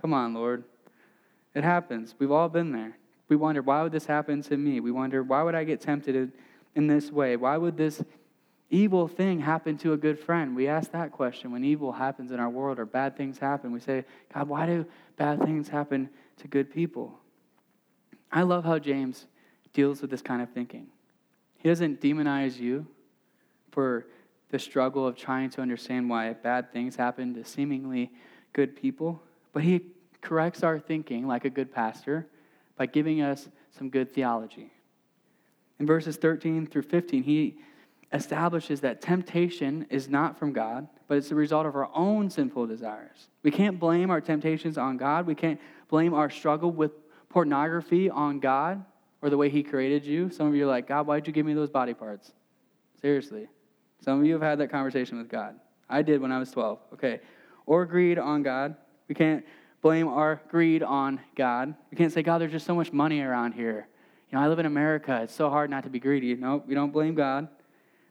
[0.00, 0.64] come on, Lord.
[1.54, 2.14] It happens.
[2.18, 2.96] We've all been there.
[3.28, 4.80] We wonder, why would this happen to me?
[4.80, 6.32] We wonder, why would I get tempted
[6.74, 7.36] in this way?
[7.36, 8.02] Why would this
[8.70, 10.56] evil thing happen to a good friend?
[10.56, 13.72] We ask that question when evil happens in our world or bad things happen.
[13.72, 14.86] We say, God, why do
[15.16, 17.18] bad things happen to good people?
[18.32, 19.26] I love how James
[19.72, 20.88] deals with this kind of thinking.
[21.58, 22.86] He doesn't demonize you
[23.70, 24.06] for
[24.50, 28.10] the struggle of trying to understand why bad things happen to seemingly
[28.52, 29.82] good people, but he
[30.20, 32.26] corrects our thinking like a good pastor
[32.78, 34.72] by giving us some good theology.
[35.78, 37.58] In verses 13 through 15, he
[38.12, 42.66] establishes that temptation is not from God, but it's the result of our own sinful
[42.66, 43.28] desires.
[43.42, 45.26] We can't blame our temptations on God.
[45.26, 46.92] We can't blame our struggle with
[47.28, 48.84] pornography on God
[49.20, 50.30] or the way He created you.
[50.30, 52.32] Some of you are like, God, why'd you give me those body parts?
[53.00, 53.48] Seriously.
[54.00, 55.56] Some of you have had that conversation with God.
[55.88, 56.78] I did when I was 12.
[56.94, 57.20] Okay.
[57.66, 58.76] Or greed on God.
[59.08, 59.44] We can't
[59.80, 61.74] blame our greed on God.
[61.90, 63.88] We can't say, God, there's just so much money around here.
[64.30, 65.20] You know, I live in America.
[65.22, 66.34] It's so hard not to be greedy.
[66.34, 67.48] No, we don't blame God.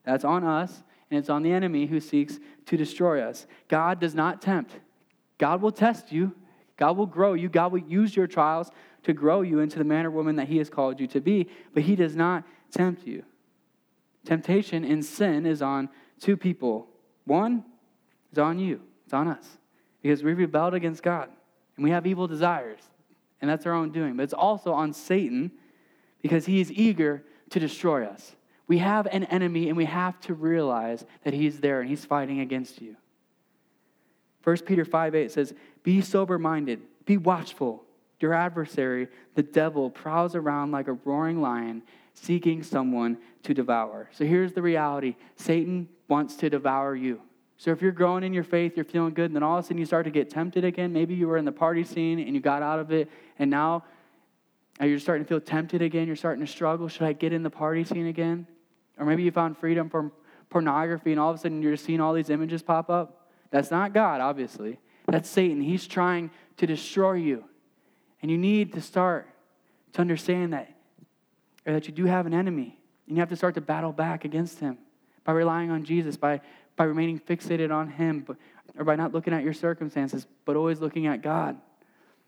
[0.04, 3.46] That's on us, and it's on the enemy who seeks to destroy us.
[3.68, 4.80] God does not tempt.
[5.38, 6.34] God will test you.
[6.78, 7.50] God will grow you.
[7.50, 8.72] God will use your trials
[9.04, 11.50] to grow you into the man or woman that He has called you to be,
[11.74, 13.24] but He does not tempt you.
[14.26, 16.88] Temptation and sin is on two people.
[17.26, 17.64] One
[18.32, 19.58] is on you, it's on us,
[20.02, 21.30] because we rebelled against God
[21.78, 22.82] and we have evil desires,
[23.40, 24.18] and that's our own doing.
[24.18, 25.52] But it's also on Satan
[26.22, 28.36] because he is eager to destroy us.
[28.68, 32.42] We have an enemy, and we have to realize that he's there and he's fighting
[32.42, 32.98] against you.
[34.44, 37.84] 1 Peter 5 8 says, Be sober minded, be watchful.
[38.20, 41.84] Your adversary, the devil, prowls around like a roaring lion,
[42.16, 44.10] seeking someone to devour.
[44.12, 47.22] So here's the reality Satan wants to devour you.
[47.58, 49.68] So if you're growing in your faith, you're feeling good, and then all of a
[49.68, 50.94] sudden you start to get tempted again.
[50.94, 53.84] Maybe you were in the party scene and you got out of it, and now
[54.80, 56.06] you're starting to feel tempted again.
[56.06, 56.88] You're starting to struggle.
[56.88, 58.46] Should I get in the party scene again?
[59.00, 60.12] Or maybe you found freedom from
[60.52, 63.28] pornography, and all of a sudden you're seeing all these images pop up.
[63.50, 64.80] That's not God, obviously.
[65.08, 65.62] That's Satan.
[65.62, 67.44] He's trying to destroy you.
[68.22, 69.28] And you need to start
[69.94, 70.70] to understand that,
[71.66, 72.78] or that you do have an enemy.
[73.08, 74.78] And you have to start to battle back against him
[75.24, 76.42] by relying on Jesus, by
[76.78, 78.38] by remaining fixated on Him, but,
[78.78, 81.58] or by not looking at your circumstances, but always looking at God.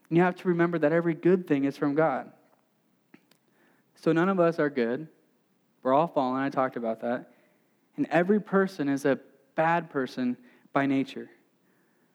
[0.09, 2.32] And you have to remember that every good thing is from God.
[3.95, 5.07] So none of us are good.
[5.84, 6.41] We're all fallen.
[6.41, 7.32] I talked about that.
[7.95, 9.19] And every person is a
[9.55, 10.36] bad person
[10.74, 11.30] by nature.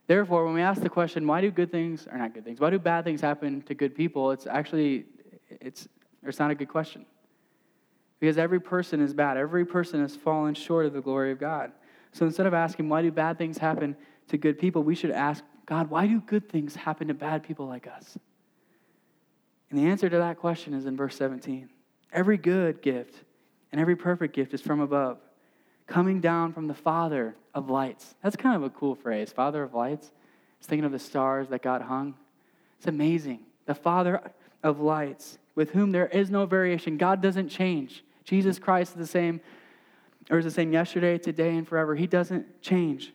[0.07, 2.71] Therefore, when we ask the question, why do good things, or not good things, why
[2.71, 5.07] do bad things happen to good people, it's actually,
[5.49, 5.89] it's,
[6.23, 7.07] it's not a good question.
[8.21, 9.37] Because every person is bad.
[9.37, 11.73] Every person has fallen short of the glory of God.
[12.15, 13.97] So instead of asking, why do bad things happen
[14.29, 17.67] to good people, we should ask, God, why do good things happen to bad people
[17.67, 18.17] like us?
[19.69, 21.69] And the answer to that question is in verse 17.
[22.13, 23.17] Every good gift
[23.73, 25.19] and every perfect gift is from above,
[25.89, 28.15] coming down from the Father of lights.
[28.23, 30.07] That's kind of a cool phrase, Father of lights.
[30.07, 30.15] I
[30.61, 32.15] was thinking of the stars that got hung.
[32.79, 33.41] It's amazing.
[33.67, 34.31] The Father
[34.63, 36.97] of lights, with whom there is no variation.
[36.97, 38.05] God doesn't change.
[38.23, 39.41] Jesus Christ is the same,
[40.31, 41.95] or is the same yesterday, today, and forever.
[41.95, 43.13] He doesn't change.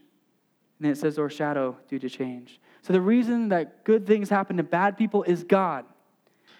[0.79, 2.59] And it says, or shadow due to change.
[2.81, 5.85] So the reason that good things happen to bad people is God.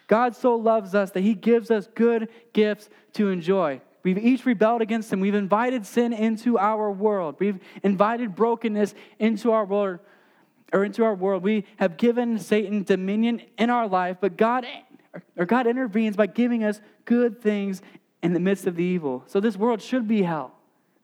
[0.07, 3.79] God so loves us that he gives us good gifts to enjoy.
[4.03, 5.19] We've each rebelled against him.
[5.19, 7.35] We've invited sin into our world.
[7.39, 9.99] We've invited brokenness into our world
[10.73, 11.43] or into our world.
[11.43, 14.65] We have given Satan dominion in our life, but God
[15.37, 17.81] or God intervenes by giving us good things
[18.21, 19.23] in the midst of the evil.
[19.27, 20.51] So this world should be hell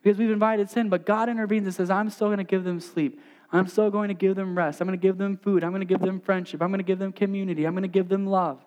[0.04, 2.80] because we've invited sin, but God intervenes and says, I'm still going to give them
[2.80, 3.20] sleep.
[3.52, 4.82] I'm still going to give them rest.
[4.82, 5.64] I'm going to give them food.
[5.64, 6.62] I'm going to give them friendship.
[6.62, 7.66] I'm going to give them community.
[7.66, 8.60] I'm going to give them love.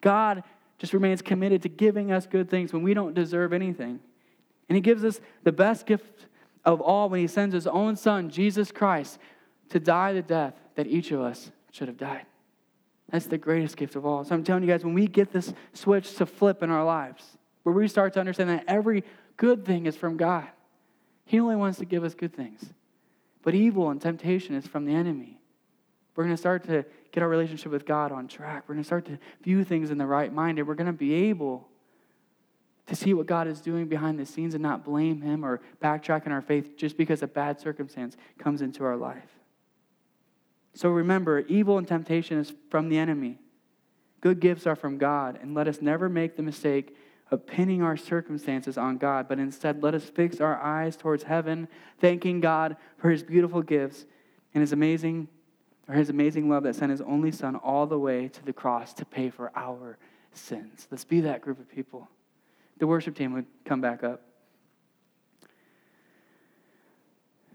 [0.00, 0.42] God
[0.78, 4.00] just remains committed to giving us good things when we don't deserve anything.
[4.68, 6.26] And He gives us the best gift
[6.64, 9.18] of all when He sends His own Son, Jesus Christ,
[9.70, 12.26] to die the death that each of us should have died.
[13.10, 14.24] That's the greatest gift of all.
[14.24, 17.37] So I'm telling you guys, when we get this switch to flip in our lives,
[17.68, 19.04] where we start to understand that every
[19.36, 20.48] good thing is from God,
[21.26, 22.64] He only wants to give us good things.
[23.42, 25.38] But evil and temptation is from the enemy.
[26.16, 28.64] We're going to start to get our relationship with God on track.
[28.66, 30.94] We're going to start to view things in the right mind, and we're going to
[30.94, 31.68] be able
[32.86, 36.24] to see what God is doing behind the scenes and not blame Him or backtrack
[36.24, 39.28] in our faith just because a bad circumstance comes into our life.
[40.72, 43.38] So remember, evil and temptation is from the enemy.
[44.22, 46.96] Good gifts are from God, and let us never make the mistake
[47.30, 51.68] of pinning our circumstances on God, but instead let us fix our eyes towards heaven,
[52.00, 54.06] thanking God for his beautiful gifts
[54.54, 55.28] and his amazing
[55.88, 58.92] or his amazing love that sent his only son all the way to the cross
[58.92, 59.96] to pay for our
[60.32, 60.86] sins.
[60.90, 62.08] Let's be that group of people.
[62.78, 64.22] The worship team would come back up.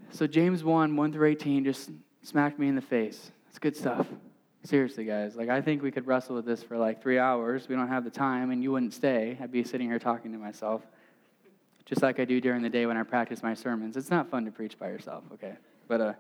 [0.10, 1.92] So James 1, 1 through 18 just
[2.24, 3.32] smacked me in the face.
[3.50, 4.08] It's good stuff.
[4.66, 5.36] Seriously, guys.
[5.36, 7.68] Like, I think we could wrestle with this for like three hours.
[7.68, 9.38] We don't have the time, and you wouldn't stay.
[9.42, 10.82] I'd be sitting here talking to myself,
[11.86, 13.98] just like I do during the day when I practice my sermons.
[13.98, 15.56] It's not fun to preach by yourself, okay?
[15.90, 16.14] But uh,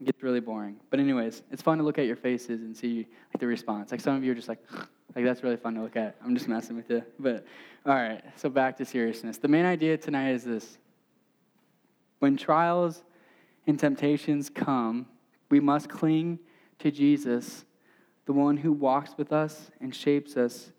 [0.00, 0.76] it gets really boring.
[0.88, 3.90] But anyways, it's fun to look at your faces and see like the response.
[3.90, 4.60] Like some of you are just like,
[5.16, 6.14] like that's really fun to look at.
[6.24, 7.02] I'm just messing with you.
[7.18, 7.44] But
[7.84, 9.38] all right, so back to seriousness.
[9.38, 10.78] The main idea tonight is this:
[12.20, 13.02] when trials
[13.66, 15.06] and temptations come,
[15.50, 16.38] we must cling
[16.78, 17.64] to Jesus,
[18.26, 20.72] the one who walks with us and shapes us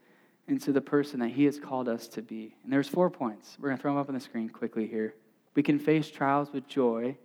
[0.47, 2.55] into the person that he has called us to be.
[2.63, 3.57] And there's four points.
[3.59, 5.15] We're going to throw them up on the screen quickly here.
[5.55, 7.17] We can face trials with joy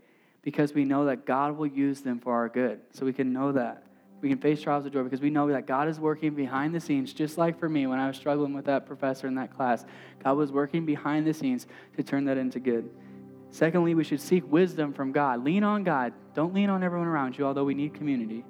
[0.42, 2.80] because we know that God will use them for our good.
[2.92, 3.84] So we can know that.
[4.22, 6.80] We can face trials with joy because we know that God is working behind the
[6.80, 9.84] scenes, just like for me when I was struggling with that professor in that class.
[10.22, 11.66] God was working behind the scenes
[11.96, 12.90] to turn that into good.
[13.50, 15.42] Secondly, we should seek wisdom from God.
[15.42, 16.12] Lean on God.
[16.34, 18.44] Don't lean on everyone around you, although we need community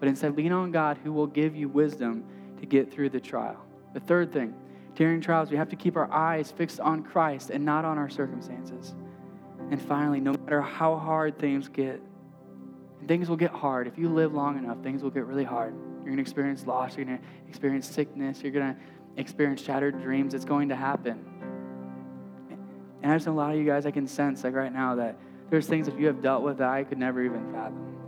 [0.00, 2.24] but instead lean on God who will give you wisdom
[2.58, 3.64] to get through the trial.
[3.92, 4.54] The third thing,
[4.94, 8.08] during trials, we have to keep our eyes fixed on Christ and not on our
[8.08, 8.94] circumstances.
[9.70, 12.02] And finally, no matter how hard things get,
[13.06, 13.86] things will get hard.
[13.86, 15.74] If you live long enough, things will get really hard.
[15.74, 18.80] You're going to experience loss, you're going to experience sickness, you're going to
[19.20, 20.32] experience shattered dreams.
[20.32, 21.24] It's going to happen.
[23.02, 24.94] And I just know a lot of you guys, I can sense like right now
[24.96, 25.16] that
[25.50, 27.99] there's things that you have dealt with that I could never even fathom.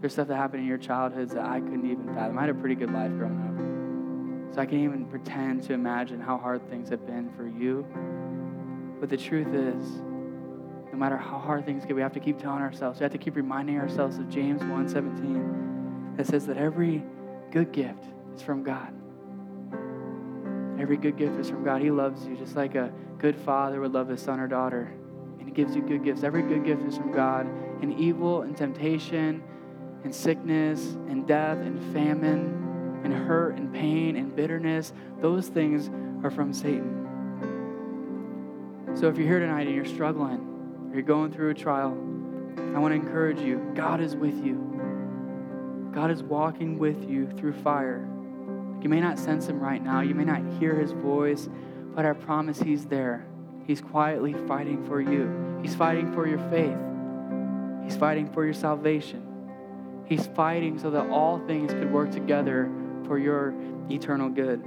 [0.00, 2.38] There's stuff that happened in your childhoods that I couldn't even fathom.
[2.38, 4.54] I had a pretty good life growing up.
[4.54, 7.86] So I can't even pretend to imagine how hard things have been for you.
[9.00, 10.00] But the truth is,
[10.92, 13.18] no matter how hard things get, we have to keep telling ourselves, we have to
[13.18, 17.04] keep reminding ourselves of James 1:17 that says that every
[17.50, 18.94] good gift is from God.
[20.78, 21.82] Every good gift is from God.
[21.82, 24.92] He loves you just like a good father would love his son or daughter.
[25.38, 26.22] And he gives you good gifts.
[26.22, 27.46] Every good gift is from God.
[27.82, 29.42] And evil and temptation
[30.06, 35.90] and sickness and death and famine and hurt and pain and bitterness, those things
[36.24, 37.02] are from Satan.
[38.94, 40.38] So if you're here tonight and you're struggling,
[40.88, 41.90] or you're going through a trial,
[42.56, 45.90] I want to encourage you God is with you.
[45.92, 48.06] God is walking with you through fire.
[48.80, 51.48] You may not sense him right now, you may not hear his voice,
[51.96, 53.26] but I promise he's there.
[53.66, 55.58] He's quietly fighting for you.
[55.62, 56.78] He's fighting for your faith.
[57.82, 59.25] He's fighting for your salvation.
[60.06, 62.70] He's fighting so that all things could work together
[63.06, 63.54] for your
[63.90, 64.64] eternal good.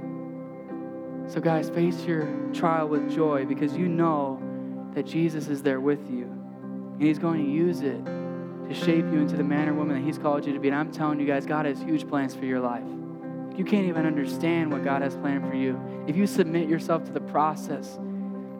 [1.28, 4.42] So, guys, face your trial with joy because you know
[4.94, 6.24] that Jesus is there with you.
[6.24, 10.04] And He's going to use it to shape you into the man or woman that
[10.04, 10.68] He's called you to be.
[10.68, 12.84] And I'm telling you guys, God has huge plans for your life.
[13.56, 15.80] You can't even understand what God has planned for you.
[16.06, 17.98] If you submit yourself to the process,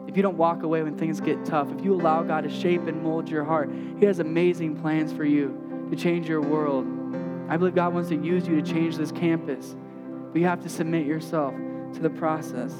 [0.07, 2.87] if you don't walk away when things get tough, if you allow God to shape
[2.87, 3.69] and mold your heart,
[3.99, 6.87] He has amazing plans for you to change your world.
[7.49, 9.75] I believe God wants to use you to change this campus.
[10.31, 11.53] But you have to submit yourself
[11.93, 12.73] to the process.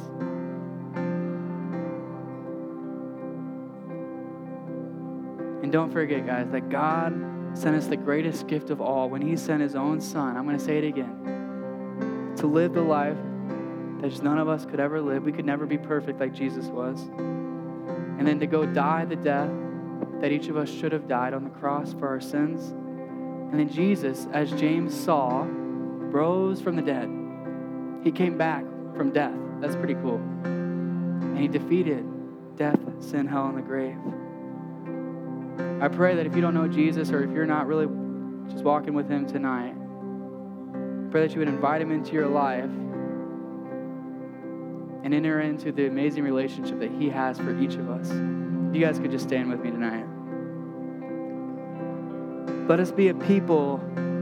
[5.62, 7.14] And don't forget, guys, that God
[7.53, 10.38] sent us the greatest gift of all when He sent His own Son.
[10.38, 13.18] I'm going to say it again to live the life
[13.99, 15.24] that just none of us could ever live.
[15.24, 17.01] We could never be perfect like Jesus was.
[17.18, 19.51] And then to go die the death
[20.22, 22.74] that each of us should have died on the cross for our sins.
[23.51, 27.09] And then Jesus, as James saw, rose from the dead.
[28.03, 28.63] He came back
[28.95, 29.35] from death.
[29.59, 30.21] That's pretty cool.
[30.45, 32.05] And he defeated
[32.55, 33.97] death, sin, hell, and the grave.
[35.81, 37.87] I pray that if you don't know Jesus or if you're not really
[38.49, 42.69] just walking with him tonight, I pray that you would invite him into your life
[45.03, 48.09] and enter into the amazing relationship that he has for each of us.
[48.09, 50.00] If you guys could just stand with me tonight.
[52.68, 53.78] Let us be a people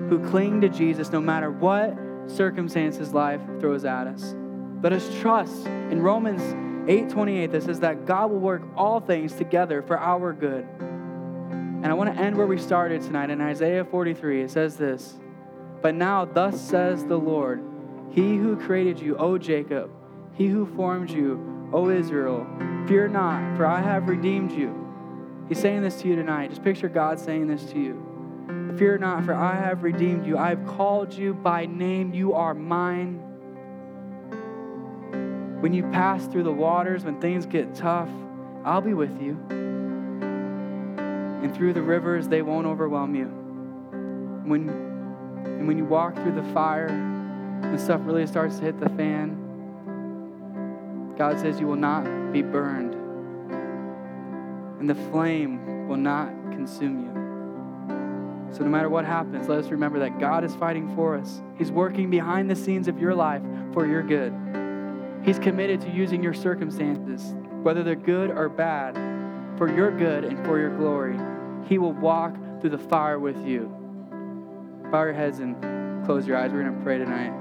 [0.10, 1.96] who cling to Jesus no matter what
[2.28, 4.36] circumstances life throws at us.
[4.82, 6.42] Let us trust in Romans
[6.88, 10.66] 8:28 that says that God will work all things together for our good.
[11.52, 14.42] And I want to end where we started tonight in Isaiah 43.
[14.42, 15.20] It says this,
[15.82, 17.62] "But now thus says the Lord,
[18.10, 19.90] he who created you, O Jacob,
[20.34, 21.40] he who formed you,
[21.72, 22.48] O Israel,
[22.86, 24.74] fear not, for I have redeemed you."
[25.48, 26.50] He's saying this to you tonight.
[26.50, 28.09] Just picture God saying this to you.
[28.78, 30.38] Fear not, for I have redeemed you.
[30.38, 32.14] I have called you by name.
[32.14, 33.22] You are mine.
[35.60, 38.10] When you pass through the waters, when things get tough,
[38.66, 39.38] I'll be with you.
[41.42, 43.26] And through the rivers, they won't overwhelm you.
[44.50, 48.90] When, and when you walk through the fire, when stuff really starts to hit the
[48.90, 49.36] fan,
[51.18, 52.96] God says you will not be burned,
[54.80, 57.29] and the flame will not consume you.
[58.52, 61.42] So, no matter what happens, let us remember that God is fighting for us.
[61.58, 63.44] He's working behind the scenes of your life
[63.74, 64.34] for your good.
[65.24, 68.96] He's committed to using your circumstances, whether they're good or bad,
[69.58, 71.20] for your good and for your glory.
[71.68, 73.68] He will walk through the fire with you.
[74.92, 76.52] Bow your heads and close your eyes.
[76.52, 77.34] We're going to pray tonight.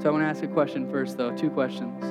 [0.00, 1.36] So, I want to ask a question first, though.
[1.36, 2.02] Two questions.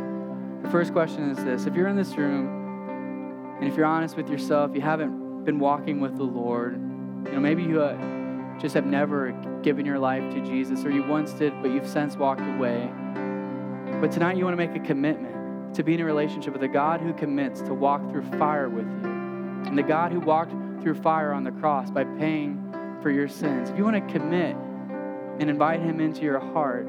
[0.63, 4.29] The first question is this If you're in this room, and if you're honest with
[4.29, 6.79] yourself, you haven't been walking with the Lord,
[7.25, 11.03] you know, maybe you uh, just have never given your life to Jesus, or you
[11.03, 12.89] once did, but you've since walked away.
[14.01, 16.67] But tonight you want to make a commitment to be in a relationship with a
[16.67, 19.09] God who commits to walk through fire with you,
[19.65, 20.51] and the God who walked
[20.81, 22.61] through fire on the cross by paying
[23.01, 23.69] for your sins.
[23.69, 24.55] If you want to commit
[25.39, 26.87] and invite Him into your heart,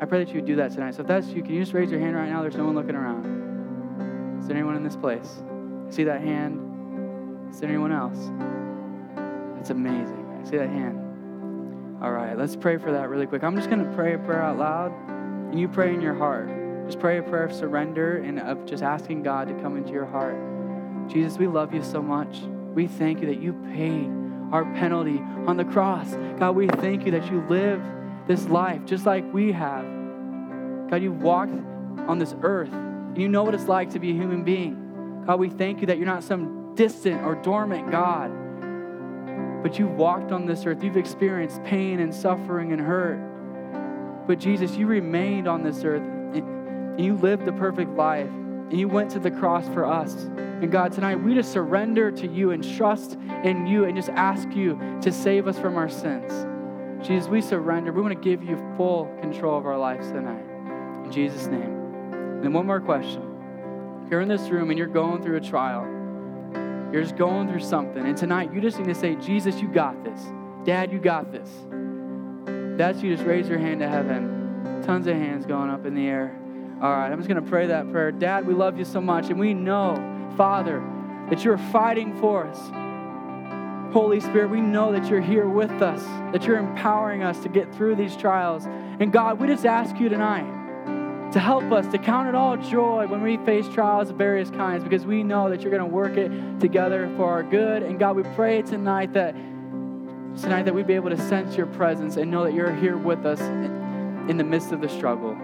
[0.00, 0.94] I pray that you would do that tonight.
[0.94, 2.42] So if that's you, can you just raise your hand right now?
[2.42, 4.40] There's no one looking around.
[4.40, 5.42] Is there anyone in this place?
[5.90, 7.50] See that hand?
[7.50, 8.18] Is there anyone else?
[9.60, 10.40] It's amazing.
[10.40, 12.00] I see that hand.
[12.02, 13.44] All right, let's pray for that really quick.
[13.44, 14.90] I'm just going to pray a prayer out loud,
[15.50, 16.48] and you pray in your heart.
[16.86, 20.06] Just pray a prayer of surrender and of just asking God to come into your
[20.06, 20.34] heart.
[21.10, 22.38] Jesus, we love you so much.
[22.74, 24.08] We thank you that you paid
[24.50, 26.14] our penalty on the cross.
[26.38, 27.84] God, we thank you that you lived
[28.26, 29.84] this life just like we have.
[30.88, 31.52] God, you walked
[32.08, 35.22] on this earth, and you know what it's like to be a human being.
[35.26, 38.32] God, we thank you that you're not some distant or dormant God
[39.62, 40.82] but you've walked on this earth.
[40.82, 44.26] You've experienced pain and suffering and hurt.
[44.26, 48.88] But Jesus, you remained on this earth and you lived the perfect life and you
[48.88, 50.14] went to the cross for us.
[50.14, 54.48] And God, tonight we just surrender to you and trust in you and just ask
[54.54, 56.46] you to save us from our sins.
[57.06, 57.92] Jesus, we surrender.
[57.92, 60.44] We want to give you full control of our lives tonight.
[61.04, 61.62] In Jesus' name.
[62.44, 63.22] And one more question.
[64.04, 65.99] If you're in this room and you're going through a trial,
[66.92, 68.04] you're just going through something.
[68.04, 70.20] And tonight, you just need to say, Jesus, you got this.
[70.64, 71.48] Dad, you got this.
[72.78, 73.14] That's you.
[73.14, 74.82] Just raise your hand to heaven.
[74.84, 76.36] Tons of hands going up in the air.
[76.82, 78.10] All right, I'm just going to pray that prayer.
[78.10, 79.28] Dad, we love you so much.
[79.28, 79.94] And we know,
[80.36, 80.82] Father,
[81.28, 82.58] that you're fighting for us.
[83.92, 87.74] Holy Spirit, we know that you're here with us, that you're empowering us to get
[87.74, 88.66] through these trials.
[88.66, 90.59] And God, we just ask you tonight
[91.32, 94.82] to help us to count it all joy when we face trials of various kinds
[94.82, 97.82] because we know that you're going to work it together for our good.
[97.82, 99.34] And God, we pray tonight that
[100.40, 103.26] tonight that we'd be able to sense your presence and know that you're here with
[103.26, 105.34] us in the midst of the struggle.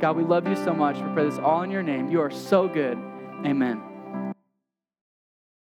[0.00, 0.96] God, we love you so much.
[0.96, 2.10] We pray this all in your name.
[2.10, 2.98] You are so good.
[3.44, 3.93] Amen.